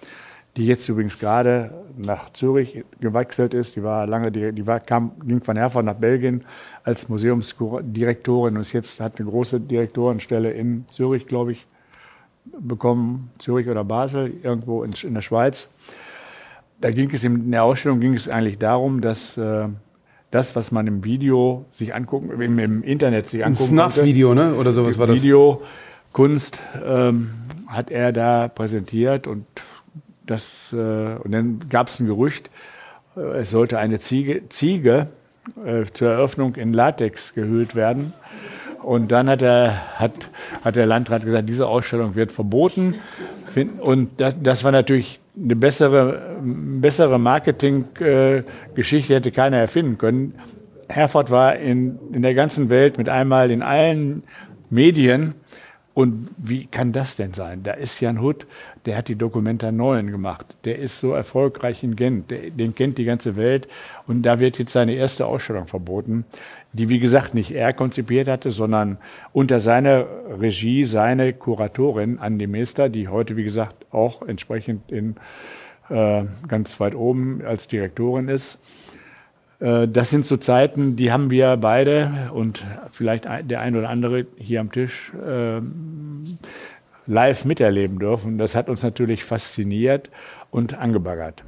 [0.59, 3.77] die jetzt übrigens gerade nach Zürich gewechselt ist.
[3.77, 6.43] Die war lange, die, die war, kam, ging von Herford nach Belgien
[6.83, 11.65] als Museumsdirektorin und ist jetzt hat eine große Direktorenstelle in Zürich, glaube ich,
[12.59, 13.31] bekommen.
[13.37, 15.69] Zürich oder Basel, irgendwo in, in der Schweiz.
[16.81, 19.67] Da ging es in der Ausstellung ging es eigentlich darum, dass äh,
[20.31, 24.53] das, was man im Video sich angucken, im, im Internet sich angucken Ein Snuff-Video, ne?
[24.53, 25.15] Oder sowas war das?
[25.17, 25.61] Video,
[26.13, 27.31] Kunst ähm,
[27.67, 29.45] hat er da präsentiert und
[30.25, 32.49] das, äh, und dann gab es ein Gerücht,
[33.15, 35.07] äh, es sollte eine Ziege, Ziege
[35.65, 38.13] äh, zur Eröffnung in Latex gehüllt werden.
[38.81, 40.13] Und dann hat, er, hat,
[40.63, 42.95] hat der Landrat gesagt, diese Ausstellung wird verboten.
[43.81, 50.33] Und das, das war natürlich eine bessere, bessere Marketinggeschichte, hätte keiner erfinden können.
[50.89, 54.23] Herford war in, in der ganzen Welt mit einmal in allen
[54.69, 55.35] Medien.
[55.93, 57.63] Und wie kann das denn sein?
[57.63, 58.47] Da ist Jan Hut,
[58.85, 60.45] der hat die Dokumenta 9 gemacht.
[60.63, 62.31] Der ist so erfolgreich in Gent.
[62.31, 63.67] Der, den kennt die ganze Welt.
[64.07, 66.25] Und da wird jetzt seine erste Ausstellung verboten,
[66.73, 68.97] die, wie gesagt, nicht er konzipiert hatte, sondern
[69.33, 70.05] unter seiner
[70.39, 75.15] Regie seine Kuratorin Andi Meester, die heute, wie gesagt, auch entsprechend in,
[75.89, 78.59] äh, ganz weit oben als Direktorin ist.
[79.59, 84.27] Äh, das sind so Zeiten, die haben wir beide und vielleicht der ein oder andere
[84.37, 85.61] hier am Tisch äh,
[87.07, 88.37] live miterleben dürfen.
[88.37, 90.09] Das hat uns natürlich fasziniert
[90.51, 91.43] und angebaggert.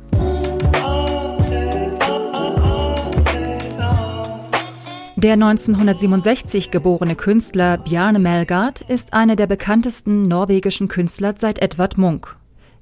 [5.23, 12.25] Der 1967 geborene Künstler Bjarne Melgard ist einer der bekanntesten norwegischen Künstler seit Edvard Munch.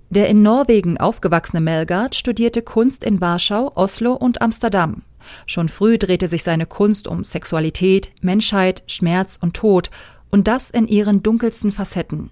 [0.10, 5.02] Der in Norwegen aufgewachsene Melgard studierte Kunst in Warschau, Oslo und Amsterdam.
[5.48, 9.92] Schon früh drehte sich seine Kunst um Sexualität, Menschheit, Schmerz und Tod,
[10.30, 12.30] und das in ihren dunkelsten Facetten.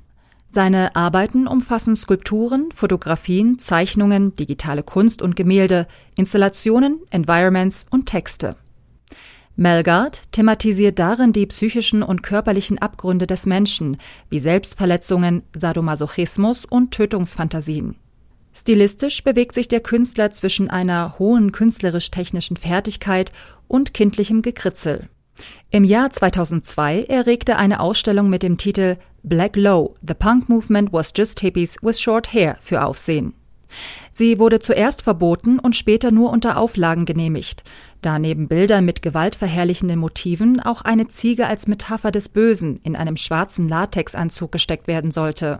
[0.49, 8.55] Seine Arbeiten umfassen Skulpturen, Fotografien, Zeichnungen, digitale Kunst und Gemälde, Installationen, Environments und Texte.
[9.59, 13.97] Melgard thematisiert darin die psychischen und körperlichen Abgründe des Menschen,
[14.29, 17.95] wie Selbstverletzungen, Sadomasochismus und Tötungsfantasien.
[18.53, 23.31] Stilistisch bewegt sich der Künstler zwischen einer hohen künstlerisch-technischen Fertigkeit
[23.67, 25.09] und kindlichem Gekritzel.
[25.71, 31.13] Im Jahr 2002 erregte eine Ausstellung mit dem Titel Black Low, The Punk Movement Was
[31.15, 33.33] Just Hippies with Short Hair für Aufsehen.
[34.13, 37.63] Sie wurde zuerst verboten und später nur unter Auflagen genehmigt,
[38.01, 43.17] da neben Bildern mit gewaltverherrlichenden Motiven auch eine Ziege als Metapher des Bösen in einem
[43.17, 45.59] schwarzen Latexanzug gesteckt werden sollte.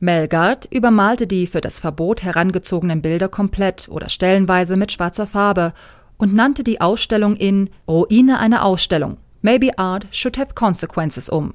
[0.00, 5.72] Melgard übermalte die für das Verbot herangezogenen Bilder komplett oder stellenweise mit schwarzer Farbe
[6.16, 9.18] und nannte die Ausstellung in Ruine einer Ausstellung.
[9.42, 11.54] Maybe Art should have consequences um.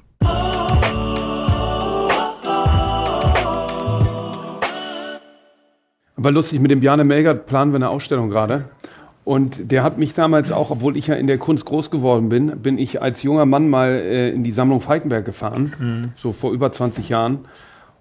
[6.17, 8.69] Aber lustig, mit dem Bjarne Melgert planen wir eine Ausstellung gerade.
[9.27, 12.61] Und der hat mich damals auch, obwohl ich ja in der Kunst groß geworden bin,
[12.61, 16.13] bin ich als junger Mann mal äh, in die Sammlung Falkenberg gefahren, mhm.
[16.15, 17.39] so vor über 20 Jahren,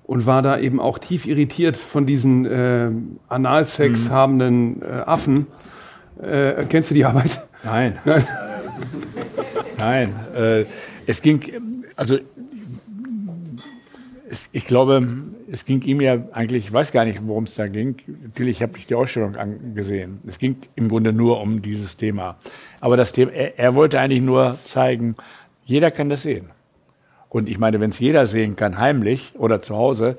[0.05, 2.91] und war da eben auch tief irritiert von diesen äh,
[3.27, 4.13] Analsex mhm.
[4.13, 5.49] habenden äh, Affen,
[6.23, 7.45] äh, kennst du die Arbeit?
[7.65, 7.99] Nein.
[9.79, 10.15] Nein.
[10.33, 10.65] Äh,
[11.07, 11.43] es ging,
[11.97, 12.19] also
[14.29, 15.07] es, ich glaube,
[15.51, 17.97] es ging ihm ja eigentlich, ich weiß gar nicht, worum es da ging.
[18.23, 20.21] Natürlich habe ich die Ausstellung angesehen.
[20.27, 22.37] Es ging im Grunde nur um dieses Thema.
[22.81, 25.17] Aber das Thema, er, er wollte eigentlich nur zeigen,
[25.65, 26.51] jeder kann das sehen.
[27.29, 30.17] Und ich meine, wenn es jeder sehen kann, heimlich oder zu Hause,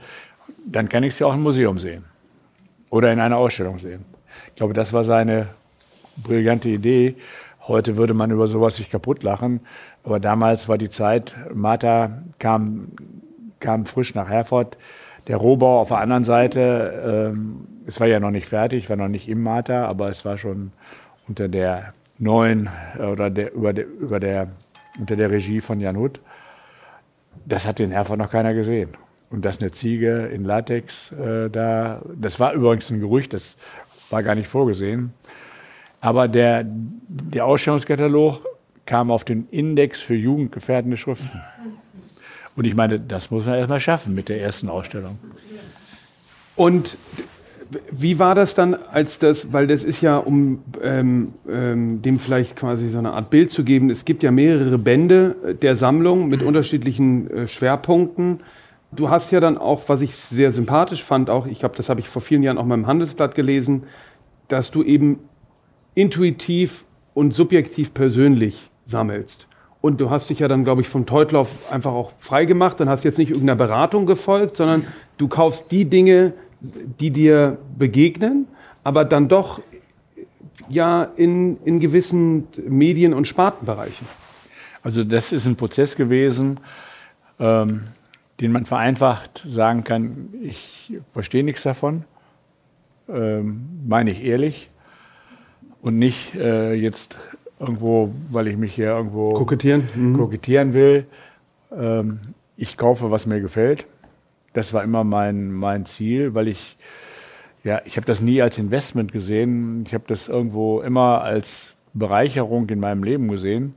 [0.65, 2.05] dann kann ich es ja auch im Museum sehen.
[2.89, 4.05] Oder in einer Ausstellung sehen.
[4.47, 5.47] Ich glaube, das war seine
[6.17, 7.15] brillante Idee.
[7.67, 9.61] Heute würde man über sowas sich kaputt lachen.
[10.03, 12.89] Aber damals war die Zeit, Martha kam,
[13.59, 14.77] kam frisch nach Herford.
[15.27, 19.07] Der Rohbau auf der anderen Seite, ähm, es war ja noch nicht fertig, war noch
[19.07, 20.71] nicht im Martha, aber es war schon
[21.27, 24.47] unter der neuen oder der, über, der, über der,
[24.99, 26.19] unter der Regie von Jan Huth.
[27.45, 28.89] Das hat in Herford noch keiner gesehen.
[29.29, 33.57] Und dass eine Ziege in Latex äh, da, das war übrigens ein Gerücht, das
[34.09, 35.13] war gar nicht vorgesehen.
[35.99, 38.45] Aber der, der Ausstellungskatalog
[38.85, 41.41] kam auf den Index für jugendgefährdende Schriften.
[42.57, 45.19] Und ich meine, das muss man erstmal schaffen mit der ersten Ausstellung.
[46.55, 46.97] Und
[47.91, 52.55] wie war das dann, als das, weil das ist ja, um ähm, ähm, dem vielleicht
[52.55, 56.41] quasi so eine Art Bild zu geben, es gibt ja mehrere Bände der Sammlung mit
[56.41, 58.39] unterschiedlichen äh, Schwerpunkten.
[58.91, 61.99] Du hast ja dann auch, was ich sehr sympathisch fand, auch, ich glaube, das habe
[61.99, 63.83] ich vor vielen Jahren auch mal im Handelsblatt gelesen,
[64.47, 65.19] dass du eben
[65.93, 69.47] intuitiv und subjektiv persönlich sammelst.
[69.81, 72.89] Und du hast dich ja dann, glaube ich, vom Teutlauf einfach auch frei gemacht und
[72.89, 74.85] hast jetzt nicht irgendeiner Beratung gefolgt, sondern
[75.17, 78.47] du kaufst die Dinge, die dir begegnen,
[78.83, 79.61] aber dann doch
[80.69, 84.07] ja in, in gewissen Medien- und Spartenbereichen.
[84.81, 86.59] Also das ist ein Prozess gewesen,
[87.39, 87.83] ähm,
[88.39, 92.03] den man vereinfacht sagen kann, ich verstehe nichts davon,
[93.09, 94.69] ähm, meine ich ehrlich
[95.81, 97.17] und nicht äh, jetzt
[97.59, 100.17] irgendwo, weil ich mich hier irgendwo kokettieren, mhm.
[100.17, 101.05] kokettieren will.
[101.75, 102.19] Ähm,
[102.55, 103.85] ich kaufe, was mir gefällt.
[104.53, 106.77] Das war immer mein, mein Ziel, weil ich,
[107.63, 109.83] ja, ich habe das nie als Investment gesehen.
[109.85, 113.75] Ich habe das irgendwo immer als Bereicherung in meinem Leben gesehen.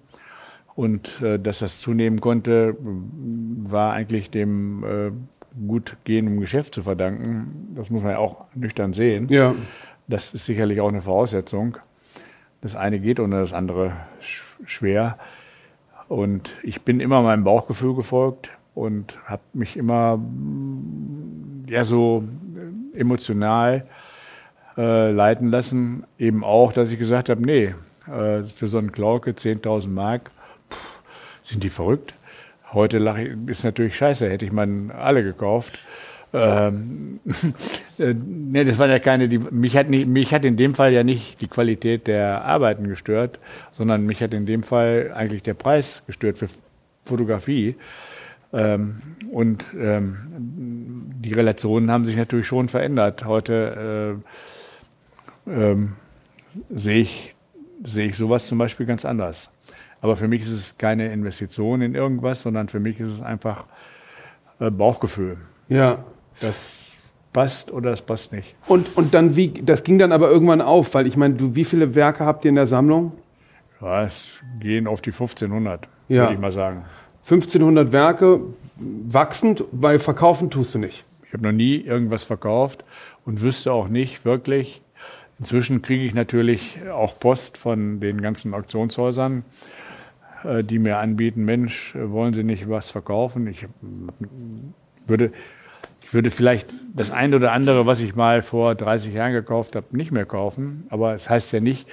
[0.75, 5.11] Und äh, dass das zunehmen konnte, war eigentlich dem äh,
[5.67, 7.75] gut gehenden Geschäft zu verdanken.
[7.75, 9.27] Das muss man ja auch nüchtern sehen.
[9.29, 9.55] Ja.
[10.09, 11.77] Das ist sicherlich auch eine Voraussetzung.
[12.61, 13.93] Das eine geht ohne das andere
[14.65, 15.19] schwer.
[16.09, 20.21] Und ich bin immer meinem Bauchgefühl gefolgt und habe mich immer
[21.67, 22.25] ja so
[22.95, 23.87] emotional
[24.77, 26.05] äh, leiten lassen.
[26.19, 27.75] Eben auch, dass ich gesagt habe, nee,
[28.07, 30.31] äh, für so einen Klauke 10.000 Mark,
[30.71, 31.01] pff,
[31.45, 32.15] sind die verrückt.
[32.73, 35.79] Heute lache ich, ist natürlich scheiße, hätte ich man alle gekauft.
[36.33, 37.21] Ähm,
[37.99, 40.93] äh, nee, das waren ja keine, die, mich hat nicht, mich hat in dem Fall
[40.93, 43.39] ja nicht die Qualität der Arbeiten gestört,
[43.73, 46.49] sondern mich hat in dem Fall eigentlich der Preis gestört für
[47.05, 47.77] Fotografie.
[48.53, 50.17] Ähm, und ähm,
[51.23, 53.25] die Relationen haben sich natürlich schon verändert.
[53.25, 54.21] Heute
[55.47, 55.93] äh, ähm,
[56.69, 57.35] sehe ich,
[57.85, 59.51] sehe ich sowas zum Beispiel ganz anders.
[60.01, 63.65] Aber für mich ist es keine Investition in irgendwas, sondern für mich ist es einfach
[64.59, 65.37] äh, Bauchgefühl.
[65.69, 66.05] Ja
[66.41, 66.93] das
[67.33, 68.55] passt oder das passt nicht.
[68.67, 71.65] Und, und dann wie, das ging dann aber irgendwann auf, weil ich meine, du, wie
[71.65, 73.13] viele Werke habt ihr in der Sammlung?
[73.81, 76.23] Ja, es gehen auf die 1500, ja.
[76.23, 76.85] würde ich mal sagen.
[77.23, 78.41] 1500 Werke,
[78.77, 81.05] wachsend, weil verkaufen tust du nicht.
[81.27, 82.85] Ich habe noch nie irgendwas verkauft
[83.25, 84.83] und wüsste auch nicht wirklich.
[85.39, 89.45] Inzwischen kriege ich natürlich auch Post von den ganzen Auktionshäusern,
[90.45, 93.47] äh, die mir anbieten, Mensch, wollen Sie nicht was verkaufen?
[93.47, 93.67] Ich
[95.07, 95.33] würde
[96.13, 100.11] würde vielleicht das eine oder andere, was ich mal vor 30 Jahren gekauft habe, nicht
[100.11, 100.85] mehr kaufen.
[100.91, 101.87] Aber es das heißt ja nicht,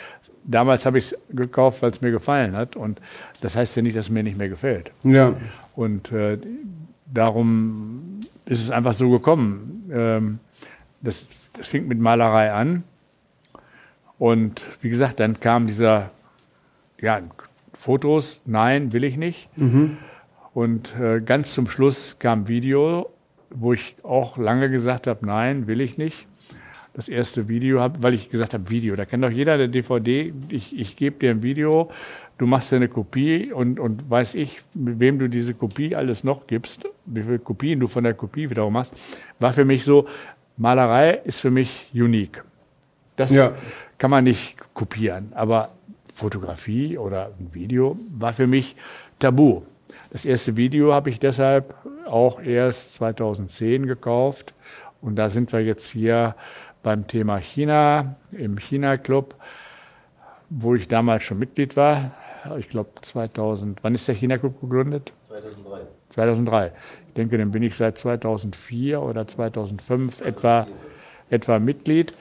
[0.43, 2.75] damals habe ich es gekauft, weil es mir gefallen hat.
[2.75, 2.99] Und
[3.41, 4.91] das heißt ja nicht, dass es mir nicht mehr gefällt.
[5.03, 5.33] Ja.
[5.75, 6.39] Und äh,
[7.13, 9.89] darum ist es einfach so gekommen.
[9.91, 10.39] Ähm,
[11.01, 12.83] das, das fing mit Malerei an.
[14.17, 16.09] Und wie gesagt, dann kam dieser,
[16.99, 17.21] ja,
[17.73, 19.49] Fotos, nein, will ich nicht.
[19.57, 19.97] Mhm.
[20.55, 23.11] Und äh, ganz zum Schluss kam Video
[23.59, 26.27] wo ich auch lange gesagt habe, nein, will ich nicht.
[26.93, 30.33] Das erste Video, hab, weil ich gesagt habe, Video, da kennt doch jeder der DVD,
[30.49, 31.91] ich, ich gebe dir ein Video,
[32.37, 36.23] du machst dir eine Kopie und, und weiß ich, mit wem du diese Kopie alles
[36.23, 40.07] noch gibst, wie viele Kopien du von der Kopie wiederum machst, war für mich so,
[40.57, 42.43] Malerei ist für mich unique.
[43.15, 43.53] Das ja.
[43.99, 45.69] kann man nicht kopieren, aber
[46.15, 48.75] Fotografie oder ein Video war für mich
[49.19, 49.61] tabu.
[50.11, 51.75] Das erste Video habe ich deshalb
[52.07, 54.53] auch erst 2010 gekauft.
[55.01, 56.35] Und da sind wir jetzt hier
[56.83, 59.35] beim Thema China, im China-Club,
[60.49, 62.11] wo ich damals schon Mitglied war.
[62.59, 65.11] Ich glaube 2000, wann ist der China-Club gegründet?
[65.27, 65.81] 2003.
[66.09, 66.71] 2003.
[67.07, 70.65] Ich denke, dann bin ich seit 2004 oder 2005 etwa,
[71.29, 72.13] etwa Mitglied,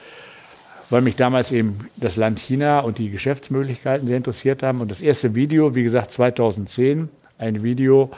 [0.89, 4.81] weil mich damals eben das Land China und die Geschäftsmöglichkeiten sehr interessiert haben.
[4.81, 8.11] Und das erste Video, wie gesagt, 2010, ein Video,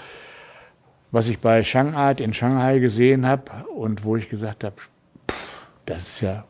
[1.12, 4.76] was ich bei Shangart in Shanghai gesehen habe und wo ich gesagt habe,
[5.86, 6.44] das ist ja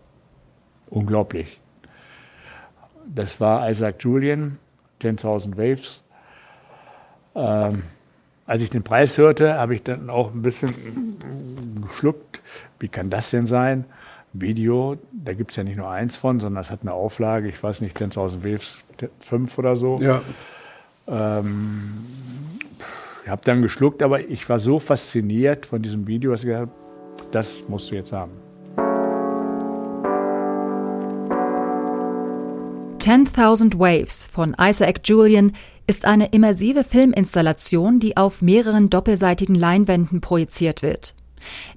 [0.90, 1.60] unglaublich.
[3.06, 4.60] Das war Isaac Julian,
[5.02, 6.04] 10.000 Waves.
[7.36, 7.84] Ähm,
[8.46, 10.74] als ich den Preis hörte, habe ich dann auch ein bisschen
[11.88, 12.42] geschluckt.
[12.80, 13.86] Wie kann das denn sein?
[14.34, 17.62] Video, da gibt es ja nicht nur eins von, sondern es hat eine Auflage, ich
[17.62, 18.80] weiß nicht, 10.000 Waves,
[19.22, 20.00] 5 oder so.
[20.02, 20.22] Ja.
[21.08, 22.06] Ähm,
[23.24, 26.70] ich habe dann geschluckt, aber ich war so fasziniert von diesem Video, dass ich gesagt
[26.70, 28.32] habe, das musst du jetzt haben.
[33.00, 35.54] 10.000 Waves von Isaac Julian
[35.88, 41.16] ist eine immersive Filminstallation, die auf mehreren doppelseitigen Leinwänden projiziert wird.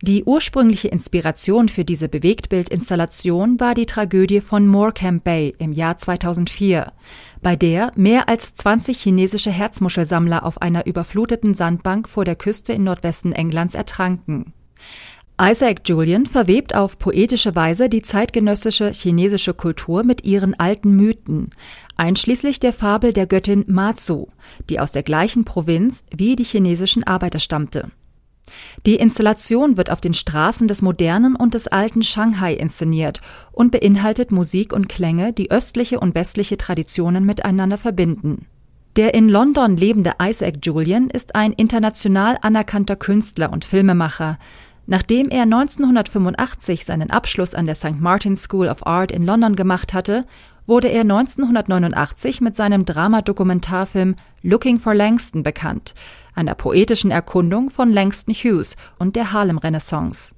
[0.02, 6.92] Die ursprüngliche Inspiration für diese Bewegtbildinstallation war die Tragödie von Morecambe Bay im Jahr 2004,
[7.42, 12.84] bei der mehr als 20 chinesische Herzmuschelsammler auf einer überfluteten Sandbank vor der Küste in
[12.84, 14.52] Nordwesten Englands ertranken.
[15.40, 21.50] Isaac Julian verwebt auf poetische Weise die zeitgenössische chinesische Kultur mit ihren alten Mythen,
[21.96, 24.28] einschließlich der Fabel der Göttin Matsu,
[24.70, 27.90] die aus der gleichen Provinz wie die chinesischen Arbeiter stammte.
[28.86, 33.20] Die Installation wird auf den Straßen des modernen und des alten Shanghai inszeniert
[33.52, 38.46] und beinhaltet Musik und Klänge, die östliche und westliche Traditionen miteinander verbinden.
[38.96, 44.38] Der in London lebende Isaac Julian ist ein international anerkannter Künstler und Filmemacher.
[44.86, 48.00] Nachdem er 1985 seinen Abschluss an der St.
[48.00, 50.26] Martin's School of Art in London gemacht hatte,
[50.66, 55.94] wurde er 1989 mit seinem Dramadokumentarfilm Looking for Langston bekannt,
[56.34, 60.34] einer poetischen Erkundung von Langston Hughes und der Harlem-Renaissance.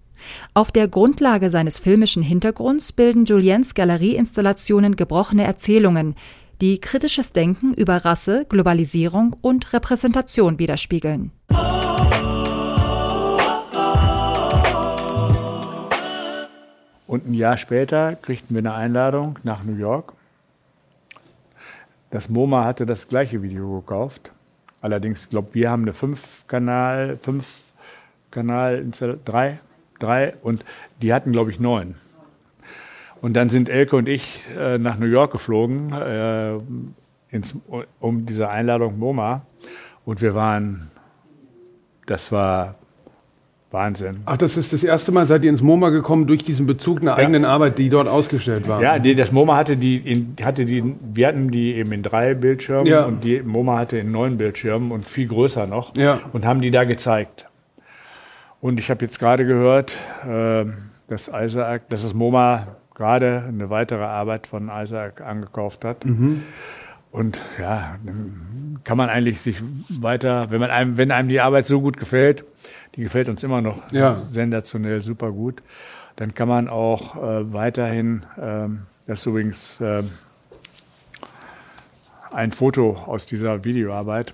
[0.54, 6.14] Auf der Grundlage seines filmischen Hintergrunds bilden Juliens Galerieinstallationen gebrochene Erzählungen,
[6.60, 11.32] die kritisches Denken über Rasse, Globalisierung und Repräsentation widerspiegeln.
[17.06, 20.14] Und ein Jahr später kriegten wir eine Einladung nach New York.
[22.10, 24.32] Das MoMA hatte das gleiche Video gekauft.
[24.84, 27.46] Allerdings, ich glaube, wir haben eine 5-Kanal, 5
[28.30, 28.86] Kanal,
[29.24, 29.58] 3,
[29.98, 30.62] 3 und
[31.00, 31.94] die hatten, glaube ich, 9.
[33.22, 36.58] Und dann sind Elke und ich äh, nach New York geflogen, äh,
[37.30, 37.54] ins,
[37.98, 39.46] um diese Einladung MoMA.
[40.04, 40.90] Und wir waren,
[42.04, 42.74] das war
[43.74, 44.22] Wahnsinn.
[44.24, 47.10] Ach, das ist das erste Mal, seid ihr ins MoMA gekommen durch diesen Bezug einer
[47.10, 47.16] ja.
[47.18, 48.80] eigenen Arbeit, die dort ausgestellt war?
[48.80, 52.32] Ja, die, das MoMA hatte die, in, hatte die, wir hatten die eben in drei
[52.32, 53.04] Bildschirmen ja.
[53.04, 56.20] und die MoMA hatte in neun Bildschirmen und viel größer noch ja.
[56.32, 57.46] und haben die da gezeigt.
[58.60, 60.64] Und ich habe jetzt gerade gehört, äh,
[61.08, 66.04] dass Isaac, dass das MoMA gerade eine weitere Arbeit von Isaac angekauft hat.
[66.04, 66.44] Mhm.
[67.14, 67.96] Und ja,
[68.82, 72.44] kann man eigentlich sich weiter, wenn man einem, wenn einem die Arbeit so gut gefällt,
[72.96, 74.20] die gefällt uns immer noch ja.
[74.32, 75.62] sensationell, super gut.
[76.16, 80.02] Dann kann man auch äh, weiterhin, ähm, das ist übrigens äh,
[82.32, 84.32] ein Foto aus dieser Videoarbeit,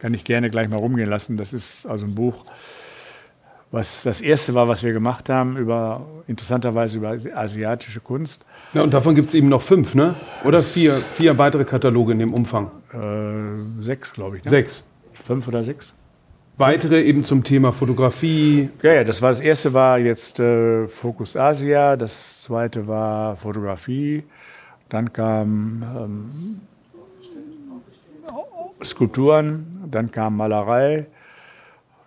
[0.00, 1.36] kann ich gerne gleich mal rumgehen lassen.
[1.36, 2.44] Das ist also ein Buch,
[3.70, 8.44] was das erste war, was wir gemacht haben, über interessanterweise über asiatische Kunst.
[8.72, 10.14] Ja, und davon gibt es eben noch fünf, ne?
[10.44, 12.70] Oder vier, vier weitere Kataloge in dem Umfang?
[12.92, 14.44] Äh, sechs, glaube ich.
[14.44, 14.50] Ne?
[14.50, 14.84] Sechs.
[15.24, 15.94] Fünf oder sechs?
[16.60, 18.68] weitere eben zum Thema Fotografie?
[18.82, 24.22] Ja, ja, das war das erste war jetzt äh, Fokus Asia, das zweite war Fotografie,
[24.90, 26.60] dann kam ähm,
[28.84, 31.06] Skulpturen, dann kam Malerei.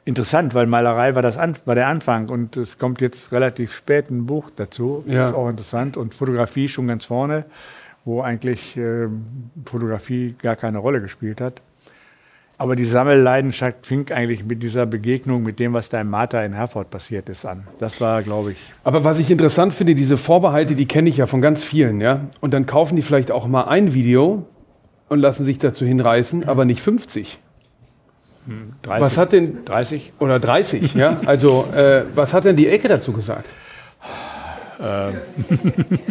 [0.06, 4.12] Interessant, weil Malerei war, das An war der Anfang und es kommt jetzt relativ spät
[4.12, 5.04] ein Buch dazu.
[5.08, 5.30] Ja.
[5.30, 5.96] ist auch interessant.
[5.96, 7.46] Und Fotografie schon ganz vorne,
[8.04, 9.08] wo eigentlich äh,
[9.66, 11.62] Fotografie gar keine Rolle gespielt hat.
[12.58, 16.54] Aber die Sammelleidenschaft fing eigentlich mit dieser Begegnung mit dem, was da im Martha in
[16.54, 17.68] Herford passiert ist, an.
[17.80, 18.58] Das war, glaube ich.
[18.84, 22.28] Aber was ich interessant finde, diese Vorbehalte, die kenne ich ja von ganz vielen, ja.
[22.42, 24.46] Und dann kaufen die vielleicht auch mal ein Video
[25.10, 27.40] und lassen sich dazu hinreißen, aber nicht 50.
[28.46, 30.94] 30, hm, was hat denn 30 oder 30?
[30.96, 33.50] Ja, also äh, was hat denn die Ecke dazu gesagt?
[34.80, 35.14] Ähm.
[35.36, 36.10] Die Ecke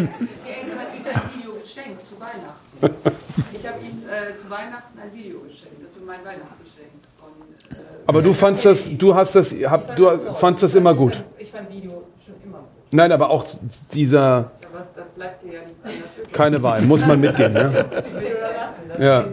[0.79, 3.13] hat ihm ein Video geschenkt zu Weihnachten.
[3.53, 6.91] Ich habe ihm äh, zu Weihnachten ein Video geschenkt mein Weihnachtsgeschenk.
[7.23, 11.23] Und, äh, aber du fandst das, du hast das, hab, du fandst das immer gut.
[11.39, 12.69] Ich fand Video schon immer gut.
[12.91, 13.45] Nein, aber auch
[13.93, 14.51] dieser.
[14.73, 16.33] Was, da bleibt dir ja nichts anderes.
[16.33, 17.55] Keine Wahl, muss man mitgehen.
[18.99, 18.99] ja.
[18.99, 19.27] ja.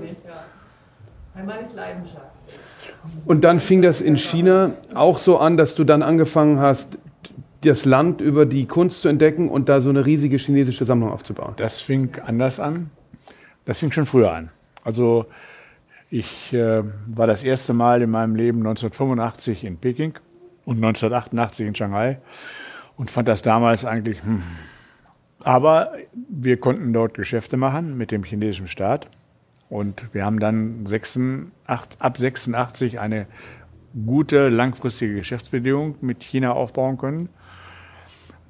[1.33, 2.28] Mein Mann ist Leidenschaft.
[3.25, 6.97] Und dann fing das in China auch so an, dass du dann angefangen hast,
[7.61, 11.53] das Land über die Kunst zu entdecken und da so eine riesige chinesische Sammlung aufzubauen.
[11.57, 12.89] Das fing anders an.
[13.65, 14.49] Das fing schon früher an.
[14.83, 15.25] Also
[16.09, 20.13] ich äh, war das erste Mal in meinem Leben 1985 in Peking
[20.65, 22.17] und 1988 in Shanghai
[22.95, 24.23] und fand das damals eigentlich.
[24.23, 24.41] Hm.
[25.41, 25.93] Aber
[26.29, 29.07] wir konnten dort Geschäfte machen mit dem chinesischen Staat
[29.69, 31.51] und wir haben dann 86,
[31.99, 33.27] ab 86 eine
[34.05, 37.29] gute langfristige Geschäftsbedingung mit China aufbauen können.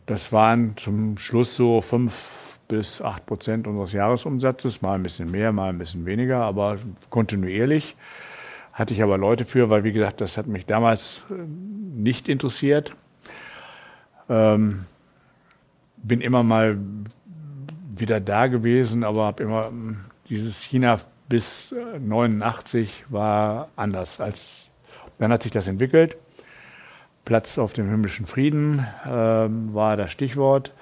[0.05, 5.51] Das waren zum Schluss so fünf bis 8 Prozent unseres Jahresumsatzes, mal ein bisschen mehr,
[5.51, 6.78] mal ein bisschen weniger, aber
[7.09, 7.95] kontinuierlich.
[8.72, 12.95] Hatte ich aber Leute für, weil wie gesagt, das hat mich damals äh, nicht interessiert.
[14.30, 14.86] Ähm,
[15.97, 16.78] bin immer mal
[17.95, 19.97] wieder da gewesen, aber habe immer hm,
[20.30, 24.69] dieses China bis 89 war anders als
[25.19, 26.15] dann hat sich das entwickelt.
[27.25, 30.73] Platz auf dem himmlischen Frieden äh, war das Stichwort.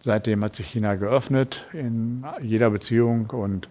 [0.00, 3.68] Seitdem hat sich China geöffnet in jeder Beziehung und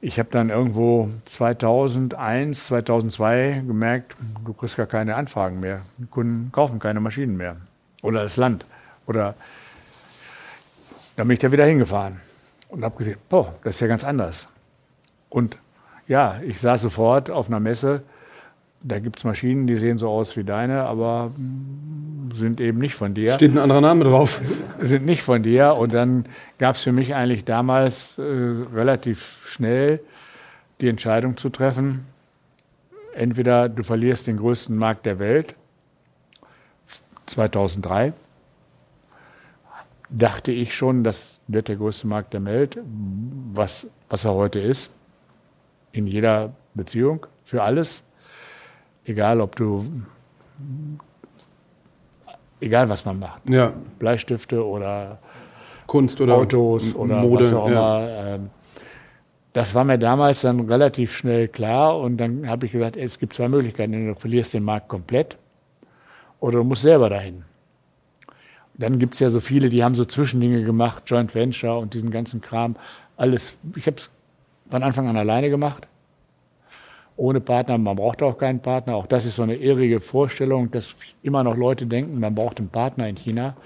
[0.00, 5.80] ich habe dann irgendwo 2001, 2002 gemerkt, du kriegst gar keine Anfragen mehr.
[5.98, 7.56] Die Kunden kaufen keine Maschinen mehr.
[8.02, 8.66] Oder das Land.
[9.06, 9.34] Oder
[11.16, 12.20] dann bin ich da wieder hingefahren
[12.74, 14.48] und habe gesehen, boah, das ist ja ganz anders.
[15.28, 15.58] Und
[16.06, 18.02] ja, ich saß sofort auf einer Messe
[18.86, 21.32] da gibt es Maschinen, die sehen so aus wie deine, aber
[22.34, 23.32] sind eben nicht von dir.
[23.32, 24.42] Steht ein anderer Name drauf.
[24.78, 25.74] Sind nicht von dir.
[25.76, 26.26] Und dann
[26.58, 30.00] gab es für mich eigentlich damals äh, relativ schnell
[30.82, 32.06] die Entscheidung zu treffen,
[33.14, 35.54] entweder du verlierst den größten Markt der Welt,
[37.26, 38.12] 2003,
[40.10, 42.78] dachte ich schon, das wird der größte Markt der Welt,
[43.52, 44.94] was, was er heute ist,
[45.92, 48.04] in jeder Beziehung, für alles
[49.04, 49.84] egal ob du,
[52.60, 53.72] egal was man macht, ja.
[53.98, 55.18] Bleistifte oder
[55.86, 58.00] Kunst oder Autos oder Mode, was auch immer.
[58.00, 58.34] Ja.
[58.34, 58.50] Ähm,
[59.52, 63.34] das war mir damals dann relativ schnell klar und dann habe ich gesagt, es gibt
[63.34, 64.08] zwei Möglichkeiten.
[64.08, 65.36] Du verlierst den Markt komplett
[66.40, 67.44] oder du musst selber dahin.
[68.74, 72.10] Dann gibt es ja so viele, die haben so Zwischendinge gemacht, Joint Venture und diesen
[72.10, 72.76] ganzen Kram.
[73.16, 74.10] Alles, ich habe es
[74.68, 75.86] von Anfang an alleine gemacht
[77.16, 77.78] ohne Partner.
[77.78, 78.96] Man braucht auch keinen Partner.
[78.96, 82.68] Auch das ist so eine irrige Vorstellung, dass immer noch Leute denken, man braucht einen
[82.68, 83.56] Partner in China.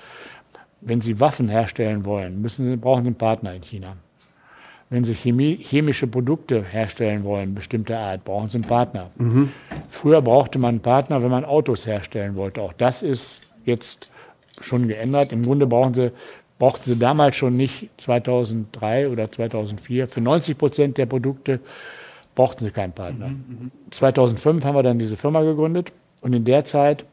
[0.80, 3.96] Wenn sie Waffen herstellen wollen, müssen brauchen sie einen Partner in China.
[4.90, 9.10] Wenn sie Chemie, chemische Produkte herstellen wollen, bestimmter Art, brauchen sie einen Partner.
[9.18, 9.50] Mhm.
[9.88, 12.62] Früher brauchte man einen Partner, wenn man Autos herstellen wollte.
[12.62, 14.10] Auch das ist jetzt
[14.62, 15.32] schon geändert.
[15.32, 16.12] Im Grunde brauchen sie,
[16.58, 21.60] brauchten sie damals schon nicht 2003 oder 2004 für 90 Prozent der Produkte
[22.38, 23.26] brauchten sie keinen Partner.
[23.26, 25.90] Mhm, 2005 haben wir dann diese Firma gegründet
[26.20, 27.04] und in der Zeit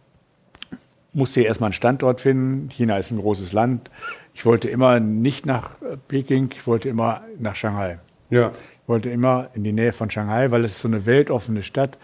[1.13, 2.69] musste ich erstmal einen Standort finden.
[2.69, 3.89] China ist ein großes Land.
[4.35, 5.71] Ich wollte immer nicht nach
[6.07, 7.97] Peking, ich wollte immer nach Shanghai.
[8.29, 8.49] Ja.
[8.49, 11.97] Ich wollte immer in die Nähe von Shanghai, weil es ist so eine weltoffene Stadt.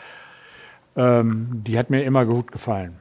[0.95, 2.95] Ähm, die hat mir immer gut gefallen.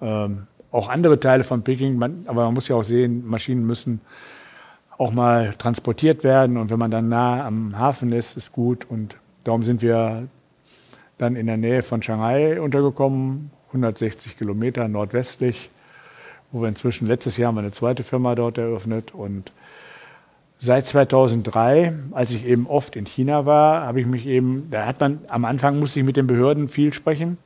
[0.00, 4.00] Ähm, auch andere Teile von Peking, man, aber man muss ja auch sehen, Maschinen müssen
[4.98, 9.16] auch mal transportiert werden und wenn man dann nah am Hafen ist, ist gut und
[9.44, 10.28] Darum sind wir
[11.18, 15.70] dann in der Nähe von Shanghai untergekommen, 160 Kilometer nordwestlich,
[16.52, 19.50] wo wir inzwischen letztes Jahr haben eine zweite Firma dort eröffnet und
[20.60, 25.00] seit 2003, als ich eben oft in China war, habe ich mich eben, da hat
[25.00, 27.38] man am Anfang musste ich mit den Behörden viel sprechen,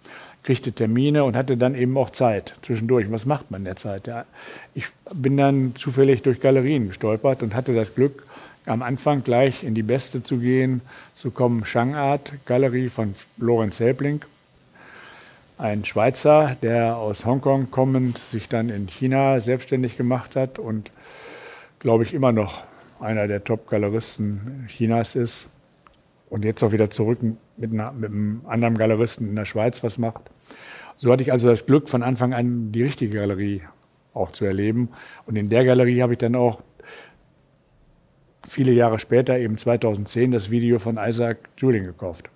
[0.46, 3.10] kriegte Termine und hatte dann eben auch Zeit zwischendurch.
[3.10, 4.08] Was macht man in der Zeit?
[4.74, 8.24] Ich bin dann zufällig durch Galerien gestolpert und hatte das Glück,
[8.64, 10.82] am Anfang gleich in die beste zu gehen.
[11.14, 14.22] So kommen Shangart Galerie von Lorenz Helbling,
[15.58, 20.92] ein Schweizer, der aus Hongkong kommend sich dann in China selbstständig gemacht hat und
[21.80, 22.62] glaube ich immer noch
[23.00, 25.48] einer der Top-Galeristen Chinas ist
[26.30, 27.18] und jetzt auch wieder zurück
[27.56, 30.30] mit, einer, mit einem anderen Galeristen in der Schweiz was macht.
[30.96, 33.62] So hatte ich also das Glück, von Anfang an die richtige Galerie
[34.14, 34.88] auch zu erleben.
[35.26, 36.62] Und in der Galerie habe ich dann auch
[38.48, 42.30] viele Jahre später, eben 2010, das Video von Isaac Julian gekauft.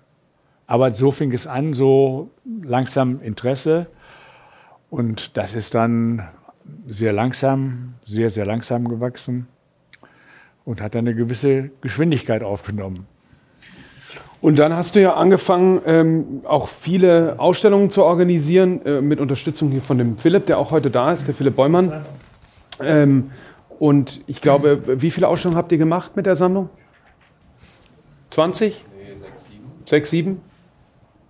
[0.67, 2.29] Aber so fing es an, so
[2.63, 3.87] langsam Interesse.
[4.89, 6.27] Und das ist dann
[6.87, 9.47] sehr langsam, sehr, sehr langsam gewachsen
[10.65, 13.07] und hat dann eine gewisse Geschwindigkeit aufgenommen.
[14.41, 19.69] Und dann hast du ja angefangen, ähm, auch viele Ausstellungen zu organisieren, äh, mit Unterstützung
[19.69, 22.03] hier von dem Philipp, der auch heute da ist, der Philipp Beumann.
[22.81, 23.29] Ähm,
[23.77, 26.69] und ich glaube, wie viele Ausstellungen habt ihr gemacht mit der Sammlung?
[28.31, 28.83] 20?
[28.95, 29.65] Nee, sechs, sieben.
[29.85, 30.41] Sechs, sieben?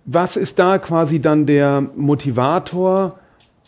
[0.05, 3.19] Was ist da quasi dann der Motivator,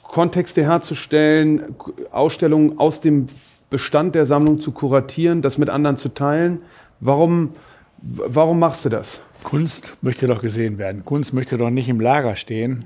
[0.03, 1.75] Kontexte herzustellen,
[2.11, 3.25] Ausstellungen aus dem
[3.69, 6.61] Bestand der Sammlung zu kuratieren, das mit anderen zu teilen?
[6.99, 7.55] Warum,
[8.01, 9.19] warum machst du das?
[9.43, 11.05] Kunst möchte doch gesehen werden.
[11.05, 12.85] Kunst möchte doch nicht im Lager stehen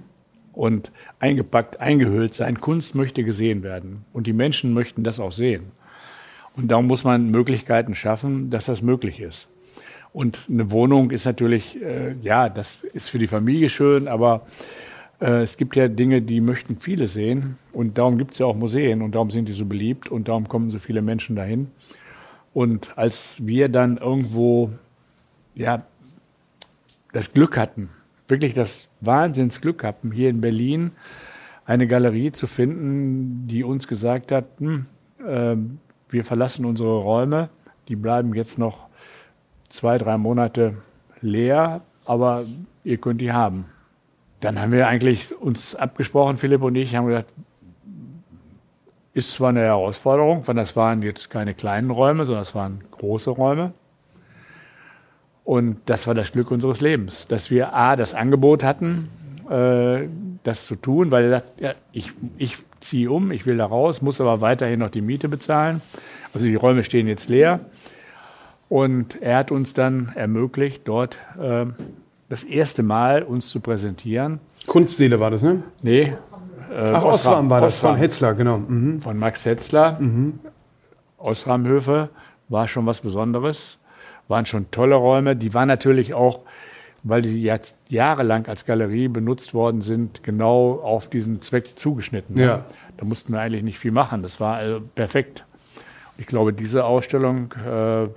[0.53, 2.59] und eingepackt, eingehüllt sein.
[2.59, 4.05] Kunst möchte gesehen werden.
[4.13, 5.71] Und die Menschen möchten das auch sehen.
[6.55, 9.47] Und darum muss man Möglichkeiten schaffen, dass das möglich ist.
[10.11, 14.47] Und eine Wohnung ist natürlich, äh, ja, das ist für die Familie schön, aber
[15.21, 17.57] äh, es gibt ja Dinge, die möchten viele sehen.
[17.73, 20.47] Und darum gibt es ja auch Museen und darum sind die so beliebt und darum
[20.47, 21.67] kommen so viele Menschen dahin.
[22.53, 24.71] Und als wir dann irgendwo,
[25.53, 25.85] ja,
[27.13, 27.89] das Glück hatten,
[28.27, 30.91] wirklich das Wahnsinnsglück hatten, hier in Berlin
[31.65, 34.85] eine Galerie zu finden, die uns gesagt hat, hm,
[35.25, 35.55] äh,
[36.09, 37.49] wir verlassen unsere Räume,
[37.87, 38.87] die bleiben jetzt noch
[39.69, 40.77] zwei, drei Monate
[41.21, 42.45] leer, aber
[42.83, 43.65] ihr könnt die haben.
[44.39, 47.33] dann haben wir eigentlich uns abgesprochen, Philipp und ich, haben gesagt,
[49.13, 53.31] ist zwar eine Herausforderung, weil das waren jetzt keine kleinen Räume, sondern das waren große
[53.31, 53.73] Räume.
[55.47, 59.07] Und das war das Glück unseres Lebens, dass wir A, das Angebot hatten,
[59.49, 60.09] äh,
[60.43, 64.01] das zu tun, weil er sagt, ja, ich, ich ziehe um, ich will da raus,
[64.01, 65.81] muss aber weiterhin noch die Miete bezahlen.
[66.33, 67.61] Also die Räume stehen jetzt leer.
[68.67, 71.65] Und er hat uns dann ermöglicht, dort äh,
[72.27, 74.41] das erste Mal uns zu präsentieren.
[74.65, 75.63] Kunstseele war das, ne?
[75.81, 76.13] Nee.
[76.69, 77.93] Äh, Ach, Osram war das, Osram.
[77.93, 78.57] von Hetzler, genau.
[78.57, 78.99] Mhm.
[78.99, 79.97] Von Max Hetzler.
[79.97, 80.39] Mhm.
[81.17, 82.09] Osramhöfe
[82.49, 83.77] war schon was Besonderes.
[84.27, 85.35] Waren schon tolle Räume.
[85.35, 86.39] Die waren natürlich auch,
[87.03, 92.37] weil die jetzt jahrelang als Galerie benutzt worden sind, genau auf diesen Zweck zugeschnitten.
[92.37, 92.65] Ja.
[92.97, 94.23] Da mussten wir eigentlich nicht viel machen.
[94.23, 95.45] Das war also perfekt.
[96.17, 98.07] Ich glaube, diese Ausstellung äh,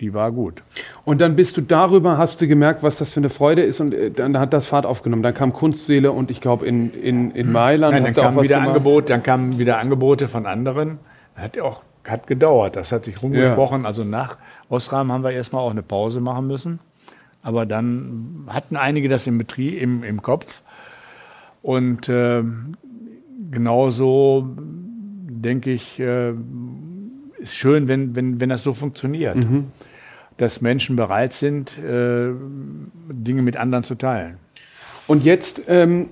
[0.00, 0.62] die war gut.
[1.04, 3.92] Und dann bist du darüber, hast du gemerkt, was das für eine Freude ist und
[3.92, 5.22] äh, dann hat das Fahrt aufgenommen.
[5.22, 7.94] Dann kam Kunstseele und ich glaube in, in, in Mailand.
[7.94, 10.98] Nein, dann kamen wieder Angebot, dann kamen wieder Angebote von anderen.
[11.34, 13.82] Hat auch hat gedauert, das hat sich rumgesprochen.
[13.82, 13.88] Ja.
[13.88, 14.38] Also nach
[14.68, 16.78] Osram haben wir erstmal auch eine Pause machen müssen.
[17.42, 20.62] Aber dann hatten einige das im Betrieb, im, im Kopf.
[21.62, 22.42] Und äh,
[23.50, 26.32] genauso denke ich, äh,
[27.38, 29.36] ist schön, wenn, wenn, wenn das so funktioniert.
[29.36, 29.66] Mhm
[30.40, 32.30] dass Menschen bereit sind, äh,
[33.10, 34.38] Dinge mit anderen zu teilen.
[35.06, 36.08] Und jetzt, ähm,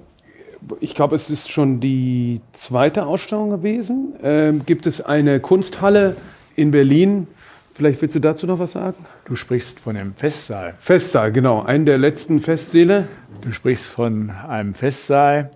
[0.81, 4.15] ich glaube, es ist schon die zweite Ausstellung gewesen.
[4.23, 6.17] Ähm, gibt es eine Kunsthalle
[6.57, 7.27] in Berlin?
[7.75, 8.97] Vielleicht willst du dazu noch was sagen?
[9.25, 10.75] Du sprichst von dem Festsaal.
[10.81, 11.63] Festsaal, genau.
[11.63, 13.07] Einen der letzten Festsäle.
[13.43, 15.53] Du sprichst von einem Festsaal.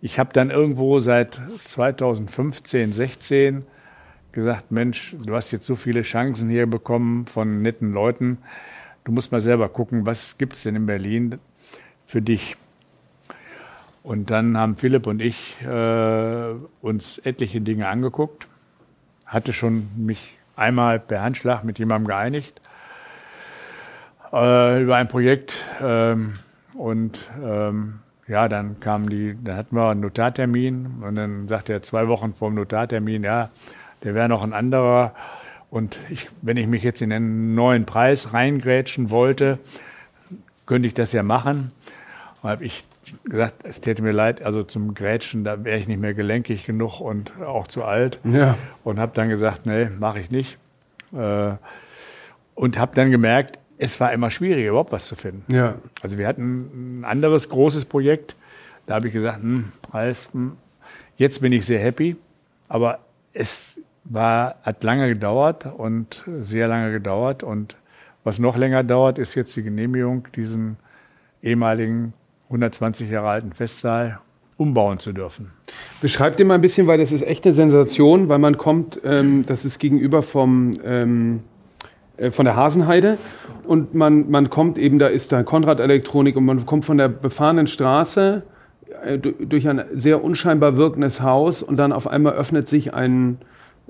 [0.00, 3.64] Ich habe dann irgendwo seit 2015, 16
[4.32, 8.38] gesagt, Mensch, du hast jetzt so viele Chancen hier bekommen von netten Leuten.
[9.04, 11.38] Du musst mal selber gucken, was gibt es denn in Berlin
[12.06, 12.56] für dich?
[14.02, 18.48] Und dann haben Philipp und ich äh, uns etliche Dinge angeguckt.
[19.26, 22.60] Hatte schon mich einmal per Handschlag mit jemandem geeinigt
[24.32, 25.64] äh, über ein Projekt.
[25.80, 26.38] Ähm,
[26.74, 31.82] und ähm, ja, dann kam die, dann hatten wir einen Notartermin und dann sagte er
[31.82, 33.50] zwei Wochen vor dem Notartermin, ja,
[34.04, 35.14] der wäre noch ein anderer.
[35.68, 39.58] Und ich, wenn ich mich jetzt in einen neuen Preis reingrätschen wollte,
[40.66, 41.72] könnte ich das ja machen.
[42.42, 42.84] Und habe ich
[43.24, 47.00] gesagt, es täte mir leid, also zum Grätschen, da wäre ich nicht mehr gelenkig genug
[47.00, 48.18] und auch zu alt.
[48.24, 48.56] Ja.
[48.84, 50.58] Und habe dann gesagt, nee, mache ich nicht.
[51.12, 51.52] Äh,
[52.54, 55.44] und habe dann gemerkt, es war immer schwieriger, überhaupt was zu finden.
[55.52, 55.76] Ja.
[56.02, 58.36] Also wir hatten ein anderes großes Projekt.
[58.86, 60.56] Da habe ich gesagt, hm, Preis, hm,
[61.16, 62.16] jetzt bin ich sehr happy.
[62.68, 62.98] Aber
[63.32, 67.42] es war, hat lange gedauert und sehr lange gedauert.
[67.42, 67.76] Und
[68.24, 70.76] was noch länger dauert, ist jetzt die Genehmigung, diesen
[71.42, 72.12] ehemaligen
[72.50, 74.20] 120 Jahre alten Festsaal
[74.56, 75.52] umbauen zu dürfen.
[76.02, 79.46] Beschreibt dir mal ein bisschen, weil das ist echt eine Sensation, weil man kommt, ähm,
[79.46, 81.40] das ist gegenüber vom, ähm,
[82.18, 83.16] äh, von der Hasenheide
[83.66, 87.08] und man, man kommt eben, da ist da Konrad Elektronik und man kommt von der
[87.08, 88.42] befahrenen Straße
[89.04, 93.38] äh, durch ein sehr unscheinbar wirkendes Haus und dann auf einmal öffnet sich ein,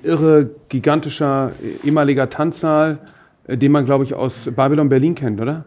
[0.02, 1.52] irre, gigantischer
[1.84, 2.98] ehemaliger Tanzsaal,
[3.46, 5.64] äh, den man, glaube ich, aus Babylon Berlin kennt, oder?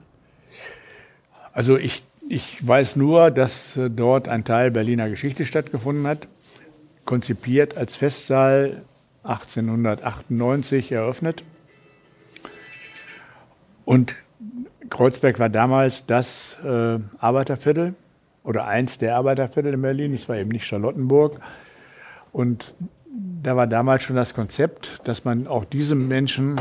[1.52, 6.28] Also ich, ich weiß nur, dass äh, dort ein Teil Berliner Geschichte stattgefunden hat,
[7.06, 8.84] konzipiert als Festsaal
[9.24, 11.44] 1898 eröffnet.
[13.86, 14.16] Und
[14.90, 17.96] Kreuzberg war damals das äh, Arbeiterviertel
[18.44, 20.14] oder eins der Arbeiterviertel in Berlin.
[20.14, 21.40] Es war eben nicht Charlottenburg.
[22.32, 22.74] Und
[23.42, 26.60] da war damals schon das Konzept, dass man auch diese Menschen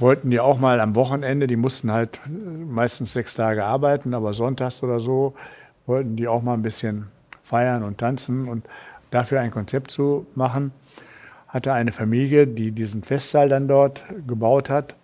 [0.00, 4.82] wollten die auch mal am Wochenende, die mussten halt meistens sechs Tage arbeiten, aber sonntags
[4.82, 5.34] oder so
[5.86, 7.06] wollten die auch mal ein bisschen
[7.42, 8.64] feiern und tanzen und
[9.10, 10.72] dafür ein Konzept zu machen,
[11.48, 14.94] hatte eine Familie, die diesen Festsaal dann dort gebaut hat.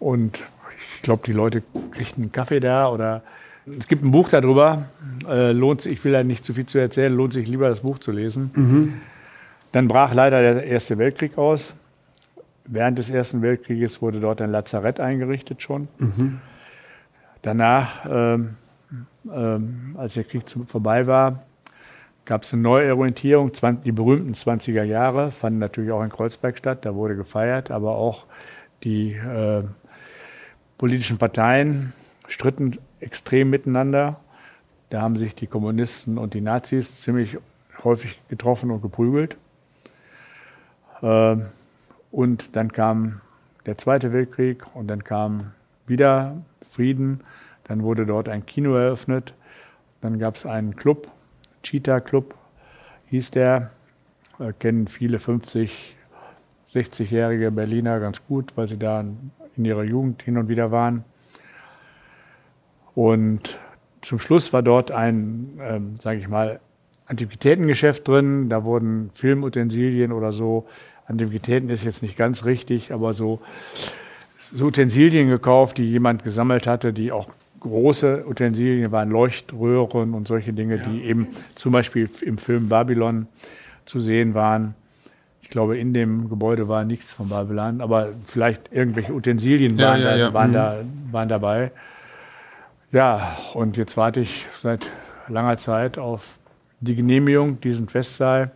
[0.00, 0.40] Und
[0.96, 3.22] ich glaube, die Leute kriegten einen Kaffee da oder
[3.78, 4.86] es gibt ein Buch darüber,
[5.28, 7.80] äh, lohnt sich, ich will da nicht zu viel zu erzählen, lohnt sich lieber das
[7.80, 8.50] Buch zu lesen.
[8.54, 8.94] Mhm.
[9.72, 11.74] Dann brach leider der Erste Weltkrieg aus.
[12.70, 15.88] Während des Ersten Weltkrieges wurde dort ein Lazarett eingerichtet schon.
[15.98, 16.40] Mhm.
[17.40, 18.56] Danach, ähm,
[19.32, 21.42] ähm, als der Krieg vorbei war,
[22.26, 23.52] gab es eine Neuorientierung.
[23.84, 26.84] Die berühmten 20er Jahre fanden natürlich auch in Kreuzberg statt.
[26.84, 28.26] Da wurde gefeiert, aber auch
[28.84, 29.62] die äh,
[30.76, 31.94] politischen Parteien
[32.28, 34.20] stritten extrem miteinander.
[34.90, 37.38] Da haben sich die Kommunisten und die Nazis ziemlich
[37.82, 39.38] häufig getroffen und geprügelt.
[41.02, 41.46] Ähm,
[42.10, 43.20] und dann kam
[43.66, 45.52] der Zweite Weltkrieg und dann kam
[45.86, 46.36] wieder
[46.70, 47.20] Frieden.
[47.64, 49.34] Dann wurde dort ein Kino eröffnet.
[50.00, 51.08] Dann gab es einen Club,
[51.62, 52.34] Cheetah Club
[53.06, 53.70] hieß der.
[54.38, 55.96] Äh, kennen viele 50,
[56.72, 61.04] 60-jährige Berliner ganz gut, weil sie da in ihrer Jugend hin und wieder waren.
[62.94, 63.58] Und
[64.02, 66.60] zum Schluss war dort ein, ähm, sage ich mal,
[67.06, 68.48] Antiquitätengeschäft drin.
[68.48, 70.66] Da wurden Filmutensilien oder so.
[71.08, 73.40] Antiquitäten ist jetzt nicht ganz richtig, aber so,
[74.52, 77.28] so Utensilien gekauft, die jemand gesammelt hatte, die auch
[77.60, 80.84] große Utensilien waren, Leuchtröhren und solche Dinge, ja.
[80.84, 83.26] die eben zum Beispiel im Film Babylon
[83.86, 84.74] zu sehen waren.
[85.42, 90.14] Ich glaube, in dem Gebäude war nichts von Babylon, aber vielleicht irgendwelche Utensilien waren, ja,
[90.14, 90.54] ja, da, waren, mhm.
[90.54, 90.76] da,
[91.10, 91.72] waren dabei.
[92.92, 94.90] Ja, und jetzt warte ich seit
[95.26, 96.38] langer Zeit auf
[96.80, 98.52] die Genehmigung, diesen Festsaal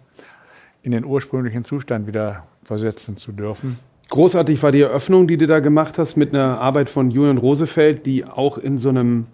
[0.82, 3.78] in den ursprünglichen Zustand wieder versetzen zu dürfen.
[4.10, 8.04] Großartig war die Eröffnung, die du da gemacht hast, mit einer Arbeit von Julian Rosefeld,
[8.04, 9.26] die auch in so einem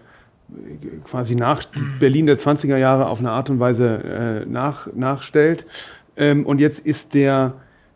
[1.05, 1.65] quasi nach
[2.01, 5.67] Berlin der 20er Jahre auf eine Art und Weise äh, nach, nachstellt.
[6.17, 7.55] Ähm, und jetzt ist der,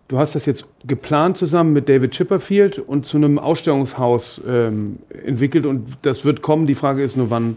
[0.09, 5.66] du hast das jetzt geplant zusammen mit David Chipperfield und zu einem Ausstellungshaus ähm, entwickelt
[5.66, 6.66] und das wird kommen.
[6.66, 7.57] Die Frage ist nur, wann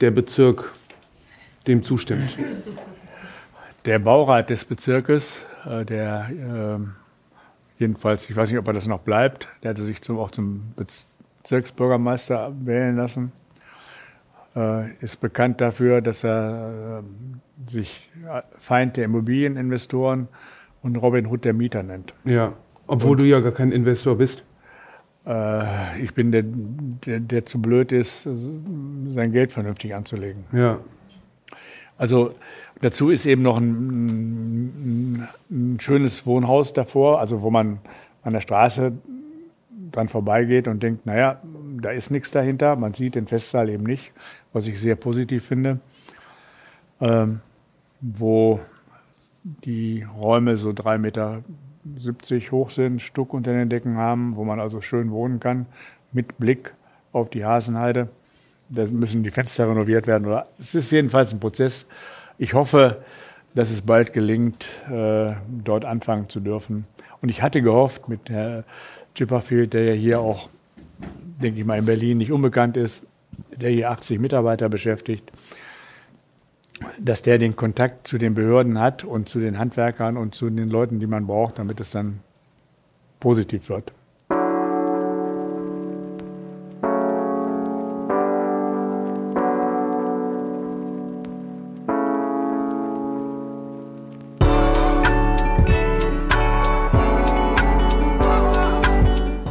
[0.00, 0.72] der Bezirk
[1.66, 2.36] dem zustimmt.
[3.84, 6.78] Der Baurat des Bezirkes, äh, der äh,
[7.78, 10.72] jedenfalls, ich weiß nicht, ob er das noch bleibt, der hatte sich zum, auch zum
[11.42, 13.32] Bezirksbürgermeister wählen lassen,
[14.56, 18.08] äh, ist bekannt dafür, dass er äh, sich
[18.58, 20.28] Feind der Immobilieninvestoren
[20.82, 22.14] und Robin Hood der Mieter nennt.
[22.24, 22.54] Ja,
[22.86, 24.44] obwohl und, du ja gar kein Investor bist.
[26.02, 30.44] Ich bin der, der, der zu blöd ist, sein Geld vernünftig anzulegen.
[30.52, 30.80] Ja.
[31.96, 32.34] Also
[32.80, 37.78] dazu ist eben noch ein, ein, schönes Wohnhaus davor, also wo man
[38.22, 38.92] an der Straße
[39.92, 41.40] dran vorbeigeht und denkt, naja,
[41.80, 42.76] da ist nichts dahinter.
[42.76, 44.12] Man sieht den Festsaal eben nicht,
[44.52, 45.78] was ich sehr positiv finde.
[47.00, 47.40] Ähm,
[48.00, 48.60] wo
[49.44, 51.42] die Räume so 3,70 Meter
[52.50, 55.66] hoch sind, Stuck unter den Decken haben, wo man also schön wohnen kann,
[56.12, 56.74] mit Blick
[57.12, 58.08] auf die Hasenheide.
[58.68, 60.26] Da müssen die Fenster renoviert werden.
[60.26, 61.86] Oder es ist jedenfalls ein Prozess.
[62.38, 63.04] Ich hoffe,
[63.54, 66.86] dass es bald gelingt, äh, dort anfangen zu dürfen.
[67.22, 68.64] Und ich hatte gehofft, mit Herrn
[69.14, 70.48] Chipperfield, der ja hier auch,
[71.40, 73.06] denke ich mal, in Berlin nicht unbekannt ist,
[73.56, 75.30] der hier 80 Mitarbeiter beschäftigt,
[76.98, 80.68] dass der den Kontakt zu den Behörden hat und zu den Handwerkern und zu den
[80.68, 82.20] Leuten, die man braucht, damit es dann
[83.20, 83.92] positiv wird.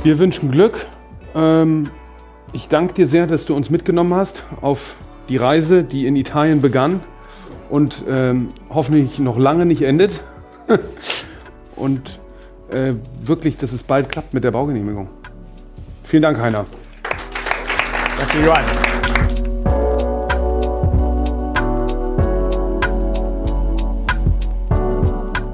[0.04, 0.86] Wir wünschen Glück.
[1.34, 1.90] Ähm,
[2.52, 4.96] ich danke dir sehr, dass du uns mitgenommen hast auf
[5.30, 7.00] die Reise, die in Italien begann
[7.70, 10.20] und ähm, hoffentlich noch lange nicht endet.
[11.78, 12.20] und
[12.70, 15.08] äh, wirklich, dass es bald klappt mit der Baugenehmigung.
[16.04, 16.66] Vielen Dank, Heiner.
[18.20, 18.66] Danke, Johann.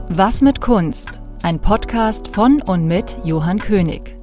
[0.09, 1.21] Was mit Kunst?
[1.43, 4.17] Ein Podcast von und mit Johann König.